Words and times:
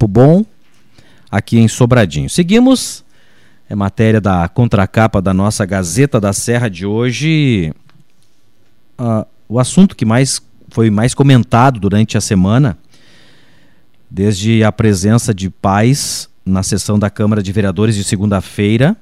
tempo 0.00 0.08
bom 0.08 0.46
aqui 1.30 1.58
em 1.58 1.68
Sobradinho. 1.68 2.30
Seguimos, 2.30 3.04
é 3.68 3.74
matéria 3.74 4.20
da 4.20 4.48
contracapa 4.48 5.20
da 5.20 5.34
nossa 5.34 5.66
Gazeta 5.66 6.18
da 6.18 6.32
Serra 6.32 6.70
de 6.70 6.86
hoje. 6.86 7.70
Uh, 8.98 9.26
o 9.46 9.58
assunto 9.58 9.94
que 9.94 10.06
mais 10.06 10.40
foi 10.70 10.88
mais 10.88 11.12
comentado 11.12 11.78
durante 11.78 12.16
a 12.16 12.20
semana, 12.20 12.78
desde 14.10 14.64
a 14.64 14.72
presença 14.72 15.34
de 15.34 15.50
pais 15.50 16.30
na 16.46 16.62
sessão 16.62 16.98
da 16.98 17.10
Câmara 17.10 17.42
de 17.42 17.52
Vereadores 17.52 17.94
de 17.94 18.04
segunda-feira, 18.04 18.96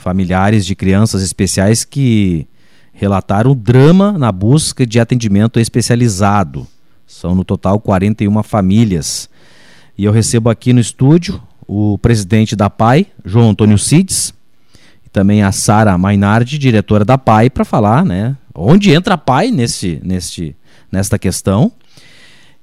familiares 0.00 0.66
de 0.66 0.74
crianças 0.74 1.22
especiais 1.22 1.84
que 1.84 2.48
relataram 2.92 3.54
drama 3.54 4.18
na 4.18 4.32
busca 4.32 4.84
de 4.84 4.98
atendimento 4.98 5.60
especializado. 5.60 6.66
São 7.06 7.34
no 7.34 7.44
total 7.44 7.78
41 7.78 8.42
famílias. 8.42 9.30
E 9.96 10.04
eu 10.04 10.12
recebo 10.12 10.50
aqui 10.50 10.72
no 10.72 10.80
estúdio 10.80 11.42
o 11.66 11.96
presidente 11.98 12.56
da 12.56 12.68
PAI, 12.68 13.06
João 13.24 13.50
Antônio 13.50 13.78
Cides, 13.78 14.34
e 15.04 15.08
também 15.08 15.42
a 15.42 15.52
Sara 15.52 15.96
Mainardi, 15.96 16.58
diretora 16.58 17.04
da 17.04 17.16
PAI, 17.16 17.50
para 17.50 17.64
falar, 17.64 18.04
né, 18.04 18.36
onde 18.54 18.90
entra 18.90 19.14
a 19.14 19.18
PAI 19.18 19.50
nesse, 19.50 20.00
neste, 20.02 20.56
nesta 20.90 21.18
questão. 21.18 21.72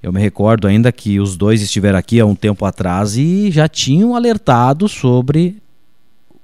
Eu 0.02 0.14
me 0.14 0.20
recordo 0.20 0.68
ainda 0.68 0.92
que 0.92 1.20
os 1.20 1.36
dois 1.36 1.62
estiveram 1.62 2.00
aqui 2.00 2.20
há 2.20 2.26
um 2.26 2.36
tempo 2.36 2.66
atrás 2.66 3.18
e 3.18 3.52
já 3.52 3.68
tinham 3.68 4.16
alertado 4.16 4.88
sobre 4.88 5.58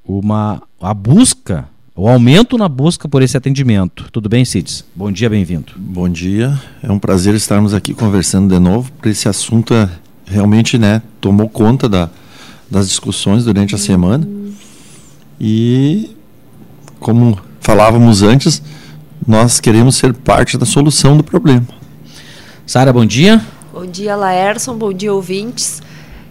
uma 0.06 0.62
a 0.82 0.94
busca, 0.94 1.68
o 1.96 2.08
aumento 2.10 2.58
na 2.58 2.68
busca 2.68 3.08
por 3.08 3.24
esse 3.24 3.38
atendimento. 3.38 4.10
Tudo 4.12 4.28
bem, 4.28 4.44
Cides? 4.44 4.84
Bom 4.94 5.10
dia, 5.10 5.30
bem-vindo. 5.30 5.72
Bom 5.78 6.10
dia. 6.10 6.60
É 6.84 6.92
um 6.92 7.00
prazer 7.00 7.34
estarmos 7.34 7.74
aqui 7.74 7.94
conversando 7.94 8.54
de 8.54 8.60
novo, 8.60 8.92
porque 8.92 9.10
esse 9.10 9.30
assunto 9.30 9.74
é, 9.74 9.90
realmente 10.26 10.78
né, 10.78 11.02
tomou 11.22 11.48
conta 11.48 11.88
da, 11.88 12.10
das 12.70 12.90
discussões 12.90 13.46
durante 13.46 13.76
a 13.76 13.78
semana. 13.78 14.28
E 15.40 16.16
como 17.00 17.40
falávamos 17.60 18.24
antes, 18.24 18.62
nós 19.28 19.60
queremos 19.60 19.96
ser 19.96 20.14
parte 20.14 20.58
da 20.58 20.66
solução 20.66 21.18
do 21.18 21.24
problema. 21.24 21.66
Sara, 22.66 22.92
bom 22.92 23.06
dia. 23.06 23.42
Bom 23.72 23.86
dia, 23.86 24.16
Laerson. 24.16 24.76
Bom 24.78 24.94
dia, 24.94 25.14
ouvintes. 25.14 25.82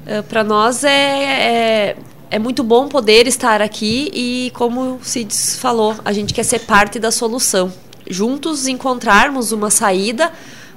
Uh, 0.07 0.23
Para 0.25 0.43
nós 0.43 0.83
é, 0.83 0.91
é, 0.91 1.97
é, 2.31 2.39
muito 2.39 2.63
bom 2.63 2.89
poder 2.89 3.27
estar 3.27 3.63
aqui 3.63 4.11
e, 4.13 4.51
como 4.55 4.97
o 4.97 4.99
Cides 5.03 5.57
falou, 5.57 5.95
a 6.05 6.13
gente 6.13 6.35
quer 6.35 6.43
ser 6.43 6.61
parte 6.61 6.99
da 6.99 7.11
solução. 7.11 7.73
Juntos 8.09 8.67
encontrarmos 8.67 9.53
uma 9.53 9.71
saída 9.71 10.33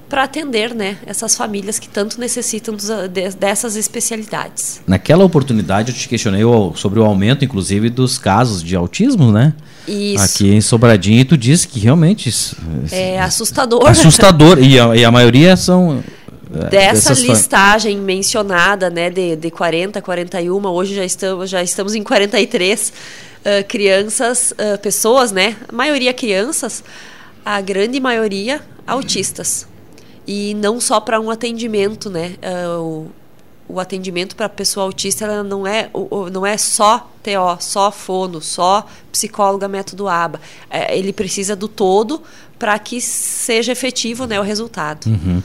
para 0.09 0.23
atender 0.23 0.73
né, 0.73 0.97
essas 1.05 1.35
famílias 1.35 1.79
que 1.79 1.89
tanto 1.89 2.19
necessitam 2.19 2.73
dos, 2.73 2.87
de, 3.09 3.29
dessas 3.31 3.75
especialidades. 3.75 4.81
Naquela 4.87 5.23
oportunidade 5.23 5.91
eu 5.91 5.97
te 5.97 6.07
questionei 6.07 6.43
sobre 6.75 6.99
o 6.99 7.03
aumento, 7.03 7.43
inclusive, 7.43 7.89
dos 7.89 8.17
casos 8.17 8.63
de 8.63 8.75
autismo, 8.75 9.31
né? 9.31 9.53
Isso. 9.87 10.23
Aqui 10.23 10.53
em 10.53 10.61
Sobradinho, 10.61 11.19
e 11.19 11.25
tu 11.25 11.37
disse 11.37 11.67
que 11.67 11.79
realmente. 11.79 12.33
É 12.91 13.19
assustador. 13.21 13.87
Assustador. 13.87 14.59
E 14.59 14.79
a, 14.79 14.95
e 14.95 15.05
a 15.05 15.11
maioria 15.11 15.55
são. 15.55 16.03
É, 16.53 16.69
Dessa 16.69 17.13
listagem 17.13 17.97
mencionada, 17.97 18.89
né, 18.89 19.09
de, 19.09 19.35
de 19.35 19.51
40, 19.51 20.01
41, 20.01 20.65
hoje 20.67 20.95
já 20.95 21.03
estamos, 21.03 21.49
já 21.49 21.61
estamos 21.61 21.93
em 21.93 22.01
43 22.01 22.89
uh, 22.89 23.67
crianças, 23.67 24.51
uh, 24.53 24.77
pessoas, 24.79 25.33
né, 25.33 25.57
a 25.67 25.75
maioria 25.75 26.13
crianças, 26.13 26.85
a 27.45 27.59
grande 27.59 27.99
maioria 27.99 28.61
autistas. 28.87 29.67
E 30.27 30.53
não 30.55 30.81
só 30.81 30.99
para 30.99 31.19
um 31.21 31.31
atendimento, 31.31 32.09
né, 32.09 32.35
uh, 32.77 33.09
o 33.69 33.79
atendimento 33.79 34.35
para 34.35 34.47
pessoa 34.47 34.85
autista 34.85 35.25
ela 35.25 35.43
não 35.43 35.67
é 35.67 35.89
não 36.31 36.45
é 36.45 36.57
só 36.57 37.09
TO, 37.21 37.57
só 37.59 37.91
fono, 37.91 38.41
só 38.41 38.85
psicóloga 39.11 39.67
método 39.67 40.07
ABA. 40.07 40.39
É, 40.69 40.97
ele 40.97 41.11
precisa 41.11 41.55
do 41.55 41.67
todo 41.67 42.21
para 42.57 42.77
que 42.79 43.01
seja 43.01 43.71
efetivo 43.71 44.25
né, 44.25 44.39
o 44.39 44.43
resultado. 44.43 45.07
Uhum. 45.07 45.41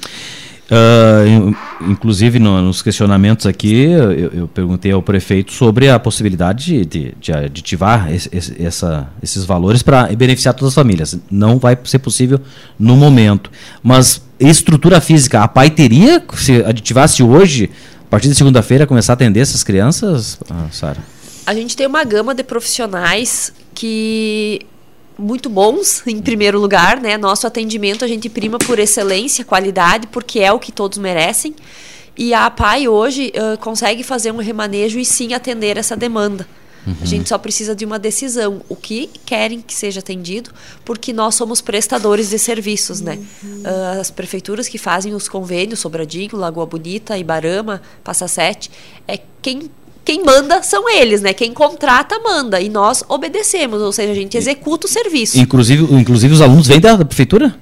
Uh, 0.72 1.54
inclusive 1.90 2.38
no, 2.38 2.62
nos 2.62 2.80
questionamentos 2.80 3.44
aqui, 3.44 3.82
eu, 3.82 4.12
eu, 4.12 4.48
perguntei 4.48 4.90
ao 4.90 5.02
prefeito 5.02 5.52
sobre 5.52 5.90
a 5.90 5.98
possibilidade 5.98 6.86
de, 6.86 7.14
de 7.20 7.30
aditivar 7.32 8.10
esse, 8.10 8.30
essa, 8.58 9.10
esses 9.22 9.44
valores 9.44 9.82
para 9.82 10.06
beneficiar 10.14 10.54
todas 10.54 10.70
as 10.70 10.74
famílias. 10.74 11.18
Não 11.30 11.58
vai 11.58 11.76
ser 11.84 11.98
possível 11.98 12.40
no 12.78 12.96
momento. 12.96 13.50
Mas 13.82 14.22
estrutura 14.50 15.00
física, 15.00 15.42
a 15.42 15.48
PAI 15.48 15.70
teria, 15.70 16.22
se 16.34 16.62
aditivasse 16.64 17.22
hoje, 17.22 17.70
partir 18.12 18.28
de 18.28 18.34
segunda-feira 18.34 18.86
começar 18.86 19.12
a 19.12 19.14
atender 19.14 19.40
essas 19.40 19.64
crianças, 19.64 20.38
ah, 20.50 20.66
Sara? 20.70 20.98
A 21.46 21.54
gente 21.54 21.74
tem 21.74 21.86
uma 21.86 22.04
gama 22.04 22.34
de 22.34 22.44
profissionais 22.44 23.54
que 23.74 24.60
muito 25.18 25.48
bons, 25.48 26.02
em 26.06 26.20
primeiro 26.20 26.60
lugar, 26.60 27.00
né? 27.00 27.16
Nosso 27.16 27.46
atendimento 27.46 28.04
a 28.04 28.08
gente 28.08 28.28
prima 28.28 28.58
por 28.58 28.78
excelência, 28.78 29.46
qualidade, 29.46 30.08
porque 30.08 30.40
é 30.40 30.52
o 30.52 30.58
que 30.58 30.70
todos 30.70 30.98
merecem. 30.98 31.54
E 32.14 32.34
a 32.34 32.44
APAI 32.44 32.86
hoje 32.86 33.32
uh, 33.34 33.56
consegue 33.58 34.02
fazer 34.02 34.30
um 34.30 34.36
remanejo 34.36 34.98
e 34.98 35.06
sim 35.06 35.32
atender 35.32 35.78
essa 35.78 35.96
demanda. 35.96 36.46
Uhum. 36.86 36.96
A 37.00 37.04
gente 37.04 37.28
só 37.28 37.38
precisa 37.38 37.74
de 37.74 37.84
uma 37.84 37.98
decisão, 37.98 38.60
o 38.68 38.74
que 38.74 39.08
querem 39.24 39.60
que 39.60 39.74
seja 39.74 40.00
atendido, 40.00 40.50
porque 40.84 41.12
nós 41.12 41.34
somos 41.34 41.60
prestadores 41.60 42.30
de 42.30 42.38
serviços, 42.38 43.00
né? 43.00 43.18
Uhum. 43.42 43.62
Uh, 43.62 44.00
as 44.00 44.10
prefeituras 44.10 44.68
que 44.68 44.78
fazem 44.78 45.14
os 45.14 45.28
convênios, 45.28 45.80
Sobradinho, 45.80 46.36
Lagoa 46.36 46.66
Bonita, 46.66 47.16
Ibarama, 47.16 47.80
Passa 48.02 48.26
Sete, 48.26 48.70
é 49.06 49.18
quem 49.40 49.70
quem 50.04 50.24
manda 50.24 50.62
são 50.64 50.88
eles, 50.90 51.22
né? 51.22 51.32
Quem 51.32 51.52
contrata 51.52 52.18
manda 52.18 52.60
e 52.60 52.68
nós 52.68 53.04
obedecemos, 53.08 53.80
ou 53.80 53.92
seja, 53.92 54.10
a 54.10 54.14
gente 54.14 54.36
executa 54.36 54.86
o 54.86 54.90
serviço. 54.90 55.38
Inclusive, 55.38 55.94
inclusive 55.94 56.34
os 56.34 56.40
alunos 56.40 56.66
vêm 56.66 56.80
da 56.80 57.04
prefeitura? 57.04 57.54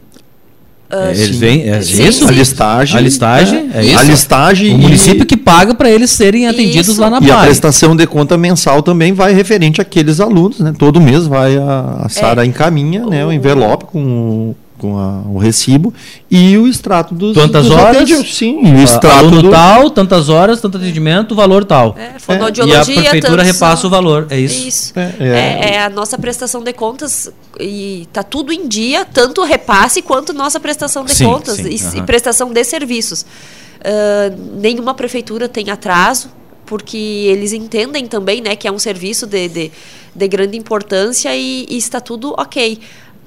Uh, 0.93 1.11
eles 1.11 1.37
vêm, 1.37 1.69
é 1.69 1.81
sim, 1.83 2.03
isso? 2.05 2.25
Sim. 2.25 2.29
A 2.29 2.33
listagem. 2.33 2.99
A 2.99 3.01
listagem, 3.01 3.71
é, 3.73 3.79
é 3.79 3.85
isso? 3.85 3.99
A 3.99 4.03
listagem. 4.03 4.75
O 4.75 4.79
município 4.79 5.25
que 5.25 5.37
paga 5.37 5.73
para 5.73 5.89
eles 5.89 6.11
serem 6.11 6.49
atendidos 6.49 6.89
isso. 6.89 7.01
lá 7.01 7.09
na 7.09 7.21
E 7.21 7.31
a 7.31 7.43
prestação 7.43 7.95
de 7.95 8.07
conta 8.09 8.37
mensal 8.37 8.83
também 8.83 9.13
vai 9.13 9.33
referente 9.33 9.81
àqueles 9.81 10.19
alunos, 10.19 10.59
né? 10.59 10.75
Todo 10.77 11.01
mês 11.01 11.27
vai 11.27 11.57
a, 11.57 12.03
a 12.05 12.09
Sara 12.09 12.43
é. 12.43 12.47
encaminha, 12.47 13.07
né, 13.07 13.25
o 13.25 13.33
envelope 13.33 13.85
com 13.85 14.55
com 14.81 14.99
a, 14.99 15.23
o 15.29 15.37
recibo 15.37 15.93
e 16.31 16.57
o 16.57 16.67
extrato 16.67 17.15
dos 17.15 17.35
tantas 17.35 17.67
dos 17.67 17.77
horas 17.77 18.09
sim 18.27 18.57
o 18.75 18.83
extrato 18.83 19.43
do... 19.43 19.51
tal 19.51 19.91
tantas 19.91 20.29
horas 20.29 20.61
tanto 20.61 20.79
atendimento 20.79 21.35
valor 21.35 21.65
tal 21.65 21.95
é, 21.99 22.19
fonoaudiologia, 22.19 22.95
é. 22.95 22.97
e 22.97 22.99
a 22.99 23.11
prefeitura 23.11 23.43
repassa 23.43 23.87
o 23.87 23.91
valor 23.91 24.27
é 24.31 24.39
isso, 24.39 24.69
isso. 24.69 24.93
É, 24.97 25.15
é, 25.21 25.75
é, 25.75 25.83
a 25.83 25.91
nossa 25.91 26.17
prestação 26.17 26.63
de 26.63 26.73
contas 26.73 27.31
e 27.59 28.09
tá 28.13 28.23
tudo 28.23 28.53
em 28.53 28.67
dia 28.67 29.05
tanto 29.05 29.43
o 29.43 29.45
repasse 29.45 30.01
quanto 30.01 30.33
nossa 30.33 30.59
prestação 30.59 31.05
de 31.05 31.15
sim, 31.15 31.25
contas 31.25 31.57
sim, 31.57 31.69
e, 31.69 31.99
e, 31.99 32.03
prestação 32.03 32.51
de 32.51 32.65
serviços 32.65 33.23
uh, 33.23 34.59
nenhuma 34.59 34.95
prefeitura 34.95 35.49
tem 35.49 35.71
atraso 35.71 36.31
porque 36.71 36.97
eles 36.97 37.53
entendem 37.53 38.07
também 38.07 38.41
né, 38.41 38.55
que 38.55 38.69
é 38.69 38.71
um 38.71 38.79
serviço 38.79 39.27
de, 39.27 39.49
de, 39.49 39.73
de 40.15 40.29
grande 40.29 40.57
importância 40.57 41.35
e, 41.35 41.67
e 41.69 41.77
está 41.77 42.01
tudo 42.01 42.33
ok. 42.39 42.79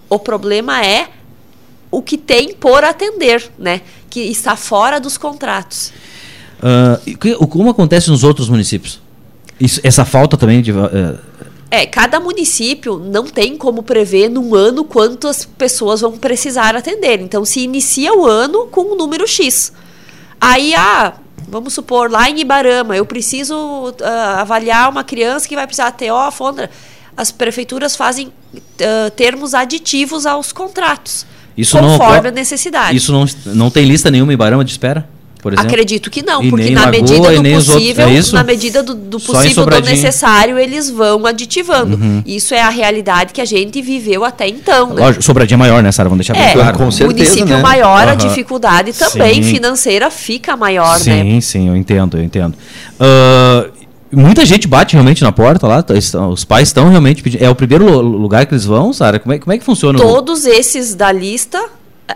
O 0.09 0.17
problema 0.17 0.81
é 0.81 1.09
o 1.93 2.01
que 2.01 2.17
tem 2.17 2.55
por 2.55 2.83
atender, 2.83 3.51
né? 3.57 3.81
Que 4.09 4.21
está 4.21 4.55
fora 4.55 4.99
dos 4.99 5.15
contratos. 5.15 5.93
Uh, 6.59 7.47
como 7.47 7.69
acontece 7.69 8.09
nos 8.09 8.23
outros 8.23 8.49
municípios? 8.49 8.99
Isso, 9.59 9.79
essa 9.83 10.03
falta 10.03 10.35
também 10.35 10.59
de. 10.63 10.71
Uh... 10.71 11.19
É, 11.69 11.85
cada 11.85 12.19
município 12.19 12.97
não 12.97 13.25
tem 13.25 13.55
como 13.57 13.83
prever 13.83 14.27
num 14.27 14.55
ano 14.55 14.83
quantas 14.83 15.45
pessoas 15.45 16.01
vão 16.01 16.17
precisar 16.17 16.75
atender. 16.75 17.21
Então, 17.21 17.45
se 17.45 17.59
inicia 17.59 18.11
o 18.13 18.25
ano 18.25 18.65
com 18.67 18.93
um 18.93 18.95
número 18.95 19.27
X. 19.27 19.71
Aí, 20.41 20.73
ah, 20.73 21.13
vamos 21.47 21.73
supor, 21.73 22.11
lá 22.11 22.27
em 22.27 22.39
Ibarama, 22.39 22.97
eu 22.97 23.05
preciso 23.05 23.55
uh, 23.55 23.95
avaliar 24.37 24.89
uma 24.89 25.03
criança 25.03 25.47
que 25.47 25.55
vai 25.55 25.67
precisar 25.67 25.91
ter 25.91 26.09
ó, 26.11 26.29
fondra. 26.31 26.71
As 27.15 27.31
prefeituras 27.31 27.95
fazem 27.95 28.27
uh, 28.27 29.11
termos 29.15 29.53
aditivos 29.53 30.25
aos 30.25 30.51
contratos. 30.51 31.25
Isso 31.57 31.77
conforme 31.77 32.21
não, 32.21 32.29
a 32.29 32.31
necessidade. 32.31 32.97
Isso 32.97 33.11
não, 33.11 33.25
não 33.53 33.69
tem 33.69 33.85
lista 33.85 34.09
nenhuma 34.09 34.33
em 34.33 34.37
Barama 34.37 34.63
de 34.63 34.71
espera? 34.71 35.07
Por 35.43 35.51
exemplo? 35.51 35.69
Acredito 35.69 36.09
que 36.09 36.23
não, 36.23 36.41
e 36.41 36.49
porque 36.49 36.69
na 36.69 36.85
Lagoa, 36.85 37.01
medida 37.01 37.17
do 37.17 37.65
possível, 37.65 38.07
é 38.07 38.31
na 38.31 38.43
medida 38.45 38.81
do, 38.81 38.95
do 38.95 39.19
possível 39.19 39.65
do 39.65 39.81
necessário, 39.81 40.57
eles 40.57 40.89
vão 40.89 41.25
aditivando. 41.25 41.97
Uhum. 41.97 42.23
Isso 42.25 42.53
é 42.53 42.61
a 42.61 42.69
realidade 42.69 43.33
que 43.33 43.41
a 43.41 43.45
gente 43.45 43.81
viveu 43.81 44.23
até 44.23 44.47
então. 44.47 44.93
Né? 44.93 45.01
Lógico, 45.01 45.21
Sobradinho 45.21 45.57
é 45.57 45.59
maior, 45.59 45.83
né, 45.83 45.91
Sara? 45.91 46.07
Vamos 46.07 46.25
deixar 46.25 46.41
bem 46.41 46.49
é, 46.49 46.53
claro. 46.53 46.77
Com 46.77 46.89
certeza, 46.89 47.11
o 47.11 47.13
município 47.13 47.57
né? 47.57 47.61
maior, 47.61 48.05
uhum. 48.05 48.13
a 48.13 48.15
dificuldade 48.15 48.93
também 48.93 49.43
sim. 49.43 49.55
financeira 49.55 50.09
fica 50.09 50.55
maior, 50.55 50.97
sim, 50.97 51.09
né? 51.09 51.23
Sim, 51.23 51.41
sim, 51.41 51.67
eu 51.67 51.75
entendo, 51.75 52.17
eu 52.17 52.23
entendo. 52.23 52.55
Uh, 52.97 53.69
muita 54.13 54.45
gente 54.45 54.67
bate 54.67 54.93
realmente 54.93 55.23
na 55.23 55.31
porta 55.31 55.67
lá, 55.67 55.81
tá, 55.83 55.93
os 56.29 56.45
pais 56.45 56.69
estão 56.69 56.89
realmente 56.89 57.21
pedindo. 57.21 57.43
É 57.43 57.49
o 57.49 57.55
primeiro 57.55 57.99
lugar 58.01 58.45
que 58.45 58.53
eles 58.53 58.65
vão, 58.65 58.93
Sara? 58.93 59.19
Como 59.19 59.33
é, 59.33 59.39
como 59.39 59.53
é 59.53 59.57
que 59.57 59.63
funciona? 59.63 59.99
Todos 59.99 60.45
esses 60.45 60.95
da 60.95 61.11
lista. 61.11 61.63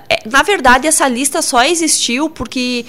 É, 0.09 0.27
na 0.29 0.43
verdade, 0.43 0.87
essa 0.87 1.07
lista 1.07 1.41
só 1.41 1.63
existiu 1.63 2.29
porque 2.29 2.85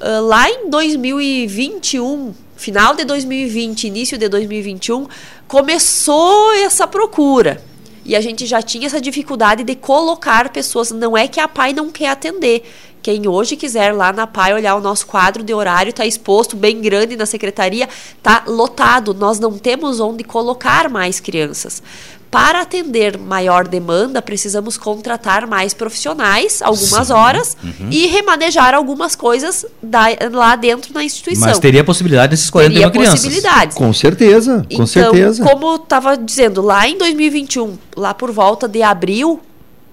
Uh, 0.00 0.24
lá 0.24 0.48
em 0.48 0.70
2021, 0.70 2.32
final 2.56 2.94
de 2.94 3.04
2020, 3.04 3.88
início 3.88 4.16
de 4.16 4.28
2021, 4.28 5.08
começou 5.48 6.52
essa 6.54 6.86
procura. 6.86 7.60
E 8.04 8.14
a 8.14 8.20
gente 8.20 8.46
já 8.46 8.62
tinha 8.62 8.86
essa 8.86 9.00
dificuldade 9.00 9.64
de 9.64 9.74
colocar 9.74 10.50
pessoas. 10.50 10.92
Não 10.92 11.16
é 11.16 11.26
que 11.26 11.40
a 11.40 11.48
PAI 11.48 11.72
não 11.72 11.90
quer 11.90 12.10
atender. 12.10 12.62
Quem 13.02 13.28
hoje 13.28 13.56
quiser 13.56 13.94
lá 13.94 14.12
na 14.12 14.26
PAI 14.26 14.54
olhar 14.54 14.74
o 14.74 14.80
nosso 14.80 15.06
quadro 15.06 15.42
de 15.42 15.54
horário, 15.54 15.90
está 15.90 16.04
exposto 16.04 16.56
bem 16.56 16.80
grande 16.80 17.16
na 17.16 17.26
secretaria, 17.26 17.88
está 18.16 18.44
lotado. 18.46 19.14
Nós 19.14 19.38
não 19.38 19.52
temos 19.58 20.00
onde 20.00 20.24
colocar 20.24 20.88
mais 20.88 21.20
crianças. 21.20 21.82
Para 22.30 22.60
atender 22.60 23.16
maior 23.16 23.66
demanda, 23.66 24.20
precisamos 24.20 24.76
contratar 24.76 25.46
mais 25.46 25.72
profissionais, 25.72 26.60
algumas 26.60 27.06
Sim. 27.06 27.12
horas, 27.14 27.56
uhum. 27.62 27.88
e 27.90 28.06
remanejar 28.06 28.74
algumas 28.74 29.16
coisas 29.16 29.64
da, 29.82 30.08
lá 30.30 30.54
dentro 30.54 30.92
na 30.92 31.02
instituição. 31.02 31.48
Mas 31.48 31.58
teria 31.58 31.82
possibilidade 31.82 32.30
desses 32.30 32.50
41 32.50 32.74
teria 32.74 32.90
crianças? 32.90 33.20
possibilidades. 33.20 33.76
Com 33.76 33.92
certeza, 33.94 34.58
com 34.58 34.74
então, 34.74 34.86
certeza. 34.86 35.42
como 35.42 35.76
estava 35.76 36.18
dizendo, 36.18 36.60
lá 36.60 36.86
em 36.86 36.98
2021, 36.98 37.78
lá 37.96 38.12
por 38.12 38.30
volta 38.30 38.68
de 38.68 38.82
abril, 38.82 39.40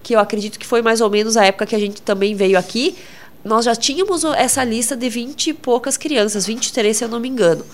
que 0.05 0.13
eu 0.13 0.19
acredito 0.19 0.59
que 0.59 0.67
foi 0.67 0.83
mais 0.83 1.01
ou 1.01 1.09
menos 1.09 1.35
a 1.35 1.45
época 1.45 1.65
que 1.65 1.75
a 1.75 1.79
gente 1.79 1.99
também 1.99 2.35
veio 2.35 2.59
aqui, 2.59 2.95
nós 3.43 3.65
já 3.65 3.75
tínhamos 3.75 4.23
essa 4.23 4.63
lista 4.63 4.95
de 4.95 5.09
20 5.09 5.47
e 5.47 5.53
poucas 5.53 5.97
crianças, 5.97 6.45
23 6.45 6.95
se 6.95 7.03
eu 7.03 7.09
não 7.09 7.19
me 7.19 7.27
engano 7.27 7.65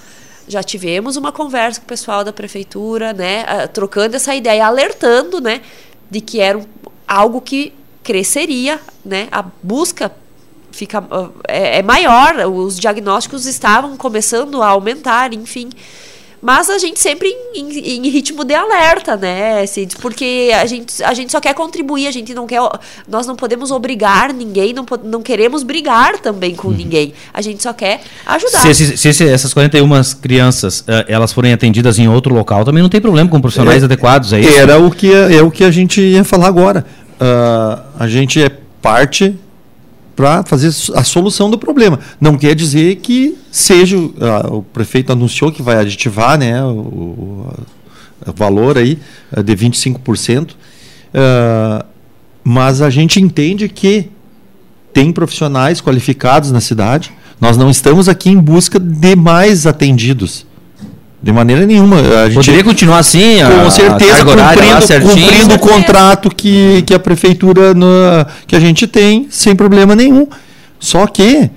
já 0.48 0.64
tivemos 0.64 1.18
uma 1.18 1.32
conversa 1.32 1.80
com 1.80 1.86
o 1.86 1.88
pessoal 1.88 2.24
da 2.24 2.34
prefeitura, 2.34 3.14
né, 3.14 3.68
trocando 3.68 4.16
essa 4.16 4.34
ideia, 4.36 4.66
alertando, 4.66 5.40
né, 5.40 5.62
de 6.10 6.20
que 6.20 6.40
era 6.40 6.60
algo 7.08 7.40
que 7.42 7.74
cresceria, 8.04 8.80
né, 9.06 9.28
a 9.32 9.44
busca 9.64 10.12
fica 10.72 11.04
é, 11.48 11.80
é 11.80 11.84
maior, 11.84 12.36
os 12.48 12.80
diagnósticos 12.80 13.46
estavam 13.46 13.96
começando 13.98 14.62
a 14.64 14.68
aumentar, 14.68 15.34
enfim. 15.34 15.70
Mas 16.42 16.70
a 16.72 16.80
gente 16.80 17.00
sempre 17.00 17.28
em, 17.54 17.70
em, 17.70 18.08
em, 18.08 18.10
ritmo 18.10 18.44
de 18.44 18.56
alerta, 18.56 19.16
né, 19.16 19.64
Cid? 19.68 19.96
Porque 19.98 20.52
a 20.60 20.66
gente, 20.66 21.04
a 21.04 21.14
gente 21.14 21.32
só 21.32 21.40
quer 21.40 21.54
contribuir, 21.54 22.08
a 22.08 22.12
gente 22.12 22.34
não 22.34 22.48
quer. 22.48 22.60
Nós 23.08 23.28
não 23.28 23.36
podemos 23.36 23.70
obrigar 23.70 24.34
ninguém, 24.34 24.74
não, 24.74 24.84
não 25.04 25.22
queremos 25.22 25.62
brigar 25.62 26.18
também 26.18 26.56
com 26.56 26.70
uhum. 26.70 26.74
ninguém. 26.74 27.14
A 27.32 27.42
gente 27.42 27.62
só 27.62 27.74
quer 27.74 28.02
ajudar. 28.26 28.60
Se, 28.74 28.98
se, 28.98 29.14
se, 29.14 29.30
essas 29.30 29.54
41 29.54 29.88
crianças 30.20 30.80
uh, 30.82 31.06
elas 31.08 31.32
forem 31.32 31.54
atendidas 31.54 32.00
em 32.00 32.08
outro 32.08 32.34
local, 32.34 32.66
também 32.66 32.82
não 32.82 32.90
tem 32.90 33.00
problema 33.00 33.30
com 33.30 33.40
profissionais 33.40 33.84
é, 33.84 33.86
adequados, 33.86 34.34
é 34.34 34.40
isso? 34.40 34.58
Era 34.58 34.80
o 34.80 34.90
que, 34.90 35.14
é 35.14 35.44
o 35.44 35.52
que 35.52 35.64
a 35.64 35.70
gente 35.70 36.02
ia 36.02 36.24
falar 36.24 36.48
agora. 36.48 36.84
Uh, 37.20 37.84
a 38.00 38.08
gente 38.08 38.42
é 38.42 38.50
parte 38.82 39.38
para 40.16 40.44
fazer 40.44 40.68
a 40.96 41.04
solução 41.04 41.50
do 41.50 41.58
problema. 41.58 42.00
Não 42.20 42.38
quer 42.38 42.56
dizer 42.56 42.98
que 42.98 43.38
seja 43.52 43.98
o 43.98 44.62
prefeito 44.62 45.12
anunciou 45.12 45.52
que 45.52 45.62
vai 45.62 45.78
aditivar, 45.78 46.38
né, 46.38 46.64
o, 46.64 46.68
o, 46.68 47.54
valor 48.36 48.78
aí 48.78 49.00
uh, 49.36 49.42
de 49.42 49.56
25%, 49.56 50.52
uh, 50.52 51.86
mas 52.44 52.82
a 52.82 52.90
gente 52.90 53.20
entende 53.20 53.68
que 53.68 54.10
tem 54.94 55.12
profissionais 55.12 55.82
qualificados 55.82 56.52
na 56.52 56.62
cidade. 56.62 57.12
Nós 57.40 57.58
não 57.58 57.70
estamos 57.70 58.08
aqui 58.08 58.30
em 58.30 58.38
busca 58.38 58.80
de 58.80 59.16
mais 59.16 59.66
atendidos. 59.66 60.46
De 61.22 61.32
maneira 61.32 61.66
nenhuma. 61.68 61.98
A 61.98 62.30
gente, 62.30 62.36
Poderia 62.36 62.64
continuar 62.64 62.98
assim? 62.98 63.38
Com 63.40 63.68
a, 63.68 63.72
certeza, 63.72 64.22
a 64.22 64.26
cumprindo, 64.26 65.08
cumprindo 65.08 65.56
o 65.56 65.60
contrato 65.60 66.30
que, 66.36 66.82
que 66.82 66.94
a 66.94 67.00
prefeitura 67.00 67.76
no, 67.76 67.86
que 68.48 68.56
a 68.56 68.60
gente 68.60 68.88
tem, 68.88 69.28
sem 69.30 69.56
problema 69.56 69.96
nenhum. 69.96 70.26
Só 70.80 71.06
que 71.06 71.48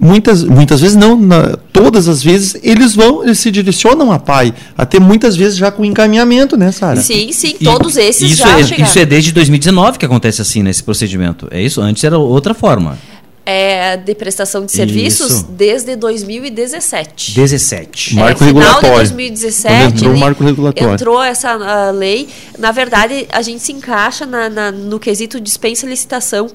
muitas, 0.00 0.42
muitas 0.42 0.80
vezes 0.80 0.96
não, 0.96 1.14
na, 1.14 1.58
todas 1.72 2.08
as 2.08 2.22
vezes 2.22 2.56
eles 2.62 2.94
vão, 2.94 3.22
eles 3.22 3.38
se 3.38 3.50
direcionam 3.50 4.10
a 4.10 4.18
pai, 4.18 4.54
até 4.78 4.98
muitas 4.98 5.36
vezes 5.36 5.58
já 5.58 5.70
com 5.70 5.84
encaminhamento, 5.84 6.56
né, 6.56 6.72
Sara? 6.72 7.02
Sim, 7.02 7.32
sim, 7.32 7.54
todos 7.62 7.96
e, 7.96 8.00
esses 8.00 8.32
isso 8.32 8.42
já 8.42 8.58
é, 8.58 8.62
Isso 8.62 8.98
é 8.98 9.04
desde 9.04 9.30
2019 9.32 9.98
que 9.98 10.06
acontece 10.06 10.40
assim 10.40 10.62
nesse 10.62 10.82
procedimento. 10.82 11.48
É 11.50 11.60
isso? 11.60 11.82
Antes 11.82 12.02
era 12.02 12.18
outra 12.18 12.54
forma 12.54 12.96
é, 13.44 13.96
de 13.96 14.14
prestação 14.14 14.64
de 14.64 14.72
serviços 14.72 15.32
Isso. 15.32 15.46
desde 15.50 15.96
2017. 15.96 17.34
17. 17.34 18.12
É, 18.12 18.20
marco 18.20 18.38
final 18.38 18.54
regulatório. 18.54 18.88
de 18.88 19.14
2017 19.14 19.84
entrou, 19.84 20.16
marco 20.16 20.44
regulatório. 20.44 20.94
entrou 20.94 21.22
essa 21.22 21.56
uh, 21.56 21.92
lei. 21.92 22.28
Na 22.58 22.70
verdade, 22.70 23.26
a 23.32 23.42
gente 23.42 23.62
se 23.62 23.72
encaixa 23.72 24.24
na, 24.24 24.48
na, 24.48 24.70
no 24.72 24.98
quesito 24.98 25.40
dispensa 25.40 25.86
licitação 25.86 26.50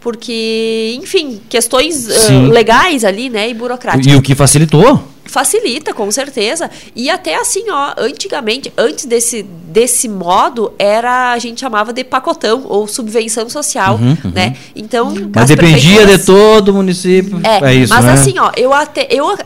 porque, 0.00 0.96
enfim, 1.00 1.40
questões 1.48 2.08
uh, 2.08 2.48
legais 2.50 3.04
ali, 3.04 3.28
né, 3.28 3.50
e 3.50 3.54
burocráticas. 3.54 4.10
E 4.10 4.16
o 4.16 4.22
que 4.22 4.34
facilitou? 4.34 5.02
Facilita, 5.30 5.94
com 5.94 6.10
certeza. 6.10 6.68
E 6.94 7.08
até 7.08 7.36
assim, 7.36 7.70
ó, 7.70 7.94
antigamente, 7.96 8.72
antes 8.76 9.04
desse, 9.04 9.42
desse 9.42 10.08
modo, 10.08 10.72
era 10.76 11.30
a 11.32 11.38
gente 11.38 11.60
chamava 11.60 11.92
de 11.92 12.02
pacotão 12.02 12.64
ou 12.66 12.88
subvenção 12.88 13.48
social, 13.48 13.94
uhum, 13.94 14.16
uhum. 14.24 14.30
né? 14.32 14.56
Então, 14.74 15.14
mas 15.32 15.48
dependia 15.48 16.04
de 16.04 16.18
todo 16.18 16.70
o 16.70 16.74
município. 16.74 17.40
É, 17.44 17.70
é 17.70 17.74
isso, 17.74 17.94
mas 17.94 18.04
né? 18.04 18.12
assim, 18.12 18.38
ó, 18.40 18.50
eu 18.56 18.74
até 18.74 19.06
eu 19.08 19.38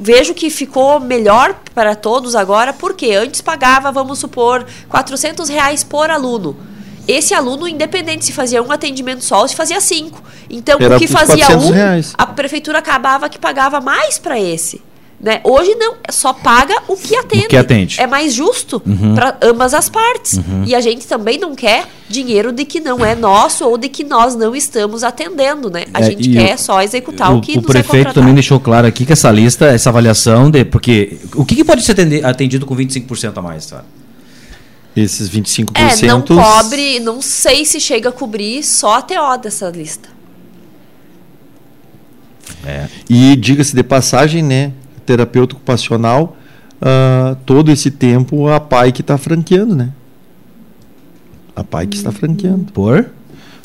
vejo 0.00 0.34
que 0.34 0.50
ficou 0.50 0.98
melhor 0.98 1.54
para 1.72 1.94
todos 1.94 2.34
agora, 2.34 2.72
porque 2.72 3.12
antes 3.12 3.40
pagava, 3.40 3.92
vamos 3.92 4.18
supor, 4.18 4.66
400 4.88 5.48
reais 5.48 5.84
por 5.84 6.10
aluno 6.10 6.56
esse 7.08 7.32
aluno, 7.32 7.66
independente 7.66 8.26
se 8.26 8.32
fazia 8.32 8.62
um 8.62 8.70
atendimento 8.70 9.24
só 9.24 9.40
ou 9.40 9.48
se 9.48 9.56
fazia 9.56 9.80
cinco. 9.80 10.22
Então, 10.50 10.78
Era 10.78 10.96
o 10.96 10.98
que 10.98 11.06
fazia 11.06 11.56
um, 11.56 11.70
reais. 11.70 12.12
a 12.16 12.26
prefeitura 12.26 12.78
acabava 12.78 13.30
que 13.30 13.38
pagava 13.38 13.80
mais 13.80 14.18
para 14.18 14.38
esse. 14.38 14.82
Né? 15.20 15.40
Hoje 15.42 15.74
não, 15.74 15.96
só 16.10 16.32
paga 16.32 16.74
o 16.86 16.96
que 16.96 17.16
atende. 17.16 17.46
O 17.46 17.48
que 17.48 17.56
atende. 17.56 18.00
É 18.00 18.06
mais 18.06 18.32
justo 18.32 18.80
uhum. 18.86 19.16
para 19.16 19.36
ambas 19.42 19.74
as 19.74 19.88
partes. 19.88 20.34
Uhum. 20.34 20.62
E 20.64 20.76
a 20.76 20.80
gente 20.80 21.08
também 21.08 21.38
não 21.38 21.56
quer 21.56 21.86
dinheiro 22.08 22.52
de 22.52 22.64
que 22.64 22.78
não 22.78 23.04
é 23.04 23.16
nosso 23.16 23.66
ou 23.66 23.76
de 23.76 23.88
que 23.88 24.04
nós 24.04 24.36
não 24.36 24.54
estamos 24.54 25.02
atendendo, 25.02 25.68
né? 25.68 25.86
A 25.92 26.00
é, 26.00 26.04
gente 26.04 26.30
quer 26.30 26.54
o, 26.54 26.58
só 26.58 26.80
executar 26.80 27.32
o, 27.32 27.38
o 27.38 27.40
que 27.40 27.52
o 27.52 27.56
nos 27.56 27.64
O 27.64 27.66
prefeito 27.66 28.10
é 28.10 28.12
também 28.12 28.32
deixou 28.32 28.60
claro 28.60 28.86
aqui 28.86 29.04
que 29.04 29.12
essa 29.12 29.30
lista, 29.32 29.66
essa 29.66 29.90
avaliação 29.90 30.48
de 30.48 30.64
porque 30.64 31.18
o 31.34 31.44
que, 31.44 31.56
que 31.56 31.64
pode 31.64 31.82
ser 31.82 31.96
atendido 32.24 32.64
com 32.64 32.76
25% 32.76 33.36
a 33.36 33.42
mais, 33.42 33.66
tá? 33.66 33.84
Esses 34.94 35.28
25%. 35.28 35.70
É, 35.74 36.06
não 36.06 36.22
cobre, 36.22 37.00
não 37.00 37.20
sei 37.20 37.64
se 37.64 37.80
chega 37.80 38.10
a 38.10 38.12
cobrir 38.12 38.62
só 38.62 38.98
a 38.98 39.02
TO 39.02 39.36
dessa 39.42 39.68
lista. 39.68 40.08
É. 42.64 42.86
E 43.10 43.34
diga-se 43.34 43.74
de 43.74 43.82
passagem, 43.82 44.42
né? 44.42 44.72
Terapeuta 45.08 45.54
ocupacional, 45.54 46.36
uh, 46.82 47.34
todo 47.46 47.70
esse 47.70 47.90
tempo 47.90 48.46
a 48.46 48.60
PAI 48.60 48.92
que 48.92 49.00
está 49.00 49.16
franqueando, 49.16 49.74
né? 49.74 49.90
A 51.56 51.64
PAI 51.64 51.86
que 51.86 51.96
está 51.96 52.12
franqueando. 52.12 52.70
Por? 52.72 53.08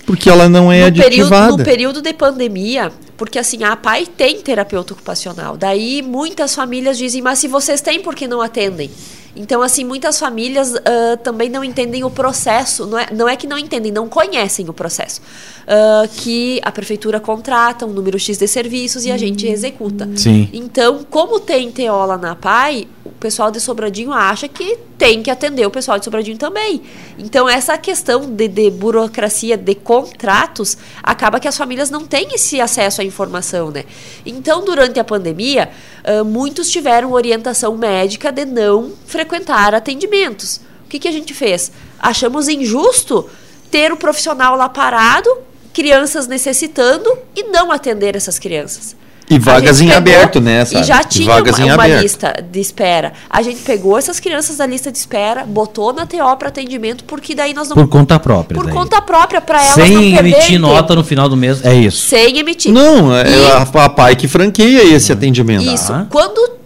Porque 0.06 0.30
ela 0.30 0.48
não 0.48 0.72
é 0.72 0.80
no 0.80 0.88
aditivada. 0.88 1.30
Período, 1.30 1.58
no 1.58 1.64
período 1.66 2.02
de 2.02 2.14
pandemia, 2.14 2.94
porque 3.18 3.38
assim, 3.38 3.62
a 3.66 3.76
PAI 3.76 4.06
tem 4.06 4.40
terapeuta 4.40 4.94
ocupacional. 4.94 5.58
Daí 5.58 6.02
muitas 6.02 6.56
famílias 6.56 6.98
dizem, 6.98 7.22
mas 7.22 7.40
se 7.40 7.50
vocês 7.50 7.82
têm, 7.82 8.02
por 8.02 8.16
que 8.16 8.26
não 8.26 8.42
atendem? 8.42 8.90
Então, 9.36 9.62
assim, 9.62 9.84
muitas 9.84 10.20
famílias 10.20 10.74
uh, 10.74 11.18
também 11.24 11.50
não 11.50 11.64
entendem 11.64 12.04
o 12.04 12.10
processo. 12.10 12.86
Não 12.86 13.00
é, 13.00 13.08
não 13.12 13.28
é 13.28 13.36
que 13.36 13.48
não 13.48 13.58
entendem, 13.58 13.92
não 13.92 14.08
conhecem 14.08 14.70
o 14.70 14.74
processo. 14.74 15.22
Uh, 15.64 16.08
que 16.18 16.62
a 16.64 16.72
prefeitura 16.72 17.20
contrata 17.20 17.86
um 17.86 17.94
número 17.94 18.20
X 18.20 18.38
de 18.38 18.48
serviços 18.48 19.06
e 19.06 19.12
a 19.12 19.18
gente 19.18 19.48
executa. 19.48 20.08
Sim. 20.16 20.50
Então, 20.54 21.06
como 21.10 21.40
tem 21.40 21.72
teola 21.72 22.18
na 22.18 22.36
PAI, 22.36 22.88
o 23.04 23.10
pessoal 23.12 23.50
de 23.50 23.60
Sobradinho 23.60 24.12
acha 24.12 24.48
que 24.48 24.78
tem 24.98 25.24
que 25.24 25.32
atender 25.32 25.66
o 25.66 25.72
pessoal 25.72 25.98
de 25.98 26.06
Sobradinho 26.06 26.38
também. 26.38 26.82
Então, 27.18 27.50
essa 27.50 27.78
questão 27.78 28.30
de, 28.30 28.48
de 28.48 28.70
burocracia, 28.70 29.58
de 29.58 29.76
contratos, 29.76 30.78
acaba 31.02 31.40
que 31.40 31.48
as 31.48 31.58
famílias 31.58 31.90
não 31.90 32.06
têm 32.06 32.28
esse 32.34 32.62
acesso 32.62 33.02
à 33.02 33.04
informação, 33.04 33.72
né? 33.72 33.84
Então, 34.26 34.64
durante 34.64 35.00
a 35.00 35.04
pandemia, 35.04 35.70
uh, 36.06 36.26
muitos 36.26 36.70
tiveram 36.70 37.12
orientação 37.12 37.78
médica 37.78 38.32
de 38.32 38.46
não 38.46 38.94
frequentar 39.06 39.74
atendimentos. 39.74 40.58
O 40.86 40.90
que, 40.90 41.00
que 41.00 41.08
a 41.08 41.12
gente 41.12 41.34
fez? 41.34 41.72
Achamos 42.00 42.48
injusto 42.48 43.30
ter 43.72 43.92
o 43.92 43.98
profissional 43.98 44.56
lá 44.56 44.70
parado 44.70 45.30
crianças 45.74 46.28
necessitando 46.28 47.12
e 47.36 47.44
não 47.44 47.72
atender 47.72 48.16
essas 48.16 48.38
crianças. 48.38 48.96
E 49.30 49.40
vagas 49.40 49.80
em 49.80 49.86
pegou, 49.86 49.98
aberto, 49.98 50.42
né? 50.42 50.66
Sabe? 50.66 50.82
E 50.82 50.84
já 50.84 51.04
tinha 51.04 51.28
vagas 51.28 51.58
uma, 51.58 51.74
uma 51.74 51.88
lista 51.88 52.44
de 52.52 52.60
espera. 52.60 53.14
A 53.30 53.42
gente 53.42 53.62
pegou 53.62 53.98
essas 53.98 54.20
crianças 54.20 54.58
da 54.58 54.66
lista 54.66 54.92
de 54.92 54.98
espera, 54.98 55.46
botou 55.46 55.94
na 55.94 56.06
TO 56.06 56.18
para 56.38 56.50
atendimento, 56.50 57.04
porque 57.06 57.34
daí 57.34 57.54
nós 57.54 57.70
não. 57.70 57.76
Por 57.76 57.88
conta 57.88 58.20
própria. 58.20 58.56
Por 58.56 58.66
daí. 58.66 58.76
conta 58.76 59.02
própria, 59.02 59.40
para 59.40 59.64
elas 59.64 59.76
Sem 59.76 60.12
não 60.12 60.20
emitir 60.20 60.60
nota 60.60 60.94
no 60.96 61.04
final 61.04 61.30
do 61.30 61.38
mês. 61.38 61.64
É 61.64 61.74
isso. 61.74 62.08
Sem 62.08 62.38
emitir. 62.38 62.72
Não, 62.72 63.16
é 63.16 63.30
e... 63.30 63.52
a, 63.52 63.86
a 63.86 63.90
pai 63.90 64.16
que 64.16 64.28
franqueia 64.28 64.84
esse 64.84 65.12
atendimento. 65.12 65.64
Isso. 65.64 65.94
Ah. 65.94 66.06
Quando, 66.10 66.58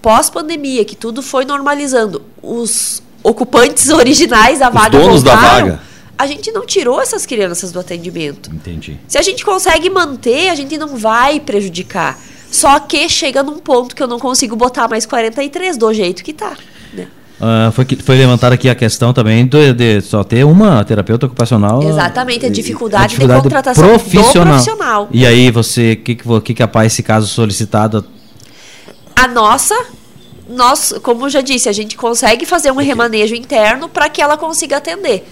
pós-pandemia, 0.00 0.84
que 0.84 0.96
tudo 0.96 1.22
foi 1.22 1.44
normalizando, 1.44 2.22
os 2.42 3.02
ocupantes 3.22 3.88
originais 3.90 4.58
da 4.58 4.68
vaga 4.68 4.98
os 4.98 5.04
donos 5.04 5.22
voltaram, 5.22 5.42
da 5.42 5.72
vaga 5.72 5.91
a 6.22 6.26
gente 6.26 6.52
não 6.52 6.64
tirou 6.64 7.00
essas 7.00 7.26
crianças 7.26 7.72
do 7.72 7.80
atendimento. 7.80 8.48
Entendi. 8.54 8.96
Se 9.08 9.18
a 9.18 9.22
gente 9.22 9.44
consegue 9.44 9.90
manter, 9.90 10.50
a 10.50 10.54
gente 10.54 10.78
não 10.78 10.96
vai 10.96 11.40
prejudicar. 11.40 12.16
Só 12.48 12.78
que 12.78 13.08
chega 13.08 13.42
num 13.42 13.58
ponto 13.58 13.96
que 13.96 14.00
eu 14.00 14.06
não 14.06 14.20
consigo 14.20 14.54
botar 14.54 14.86
mais 14.88 15.04
43 15.04 15.76
do 15.76 15.92
jeito 15.92 16.22
que 16.22 16.32
tá. 16.32 16.56
Né? 16.92 17.08
Uh, 17.40 17.72
foi, 17.72 17.84
foi 17.84 18.16
levantada 18.16 18.54
aqui 18.54 18.68
a 18.68 18.74
questão 18.74 19.12
também 19.12 19.44
de, 19.44 19.72
de, 19.72 20.00
só 20.00 20.22
ter 20.22 20.44
uma 20.44 20.84
terapeuta 20.84 21.26
ocupacional. 21.26 21.82
Exatamente, 21.82 22.46
a 22.46 22.50
dificuldade, 22.50 23.04
a 23.04 23.06
dificuldade 23.08 23.42
de 23.42 23.48
contratação 23.48 23.88
profissional. 23.88 24.44
do 24.44 24.50
profissional. 24.50 25.08
E 25.10 25.26
aí, 25.26 25.50
você, 25.50 25.94
o 25.94 26.04
que, 26.04 26.14
que, 26.14 26.54
que 26.54 26.62
a 26.62 26.68
PAI, 26.68 26.86
esse 26.86 27.02
caso 27.02 27.26
solicitado? 27.26 28.06
A 29.16 29.26
nossa, 29.26 29.74
nós, 30.48 30.94
como 31.02 31.26
eu 31.26 31.30
já 31.30 31.40
disse, 31.40 31.68
a 31.68 31.72
gente 31.72 31.96
consegue 31.96 32.46
fazer 32.46 32.70
um 32.70 32.76
remanejo 32.76 33.34
interno 33.34 33.88
para 33.88 34.08
que 34.08 34.22
ela 34.22 34.36
consiga 34.36 34.76
atender. 34.76 35.26